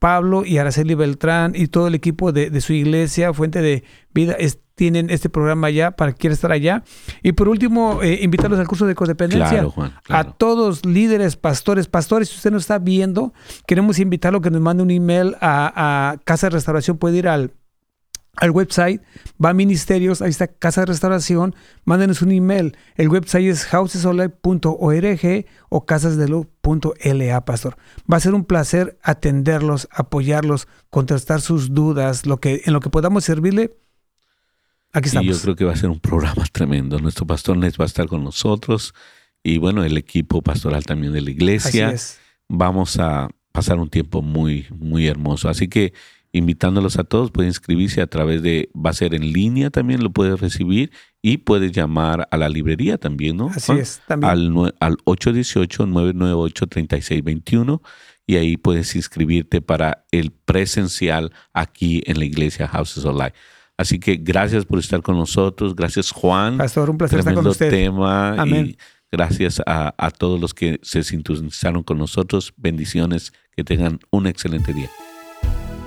[0.04, 4.36] Pablo y Araceli Beltrán y todo el equipo de, de su iglesia, Fuente de Vida,
[4.74, 6.84] tienen este programa ya para que quiera estar allá.
[7.22, 9.66] Y por último, eh, invitarlos al curso de codependencia.
[10.10, 13.32] A todos, líderes, pastores, pastores, si usted nos está viendo,
[13.66, 16.98] queremos invitarlo a que nos mande un email a, a Casa de Restauración.
[16.98, 17.52] Puede ir al
[18.36, 19.02] al website,
[19.42, 21.54] va a ministerios, ahí está Casa de Restauración,
[21.84, 22.76] mándenos un email.
[22.96, 27.76] El website es housesolive.org o casasdeluz.la, pastor.
[28.10, 32.90] Va a ser un placer atenderlos, apoyarlos, contrastar sus dudas, lo que, en lo que
[32.90, 33.76] podamos servirle,
[34.94, 35.26] Aquí estamos.
[35.26, 37.00] Y yo creo que va a ser un programa tremendo.
[37.00, 38.94] Nuestro pastor Nes va a estar con nosotros
[39.42, 41.88] y bueno, el equipo pastoral también de la iglesia.
[41.88, 42.20] Así es.
[42.48, 45.48] Vamos a pasar un tiempo muy, muy hermoso.
[45.48, 45.92] Así que
[46.34, 50.10] invitándolos a todos, pueden inscribirse a través de, va a ser en línea también, lo
[50.10, 50.90] puedes recibir
[51.22, 53.52] y puedes llamar a la librería también, ¿no?
[53.54, 54.30] Así es, también.
[54.30, 57.80] Al, al 818-998-3621
[58.26, 63.34] y ahí puedes inscribirte para el presencial aquí en la iglesia Houses of Life.
[63.76, 65.76] Así que gracias por estar con nosotros.
[65.76, 66.58] Gracias, Juan.
[66.58, 67.70] Pastor, un placer estar con usted.
[67.70, 68.34] tema.
[68.34, 68.66] Amén.
[68.66, 68.76] Y
[69.12, 72.52] gracias a, a todos los que se sintonizaron con nosotros.
[72.56, 73.32] Bendiciones.
[73.56, 74.90] Que tengan un excelente día.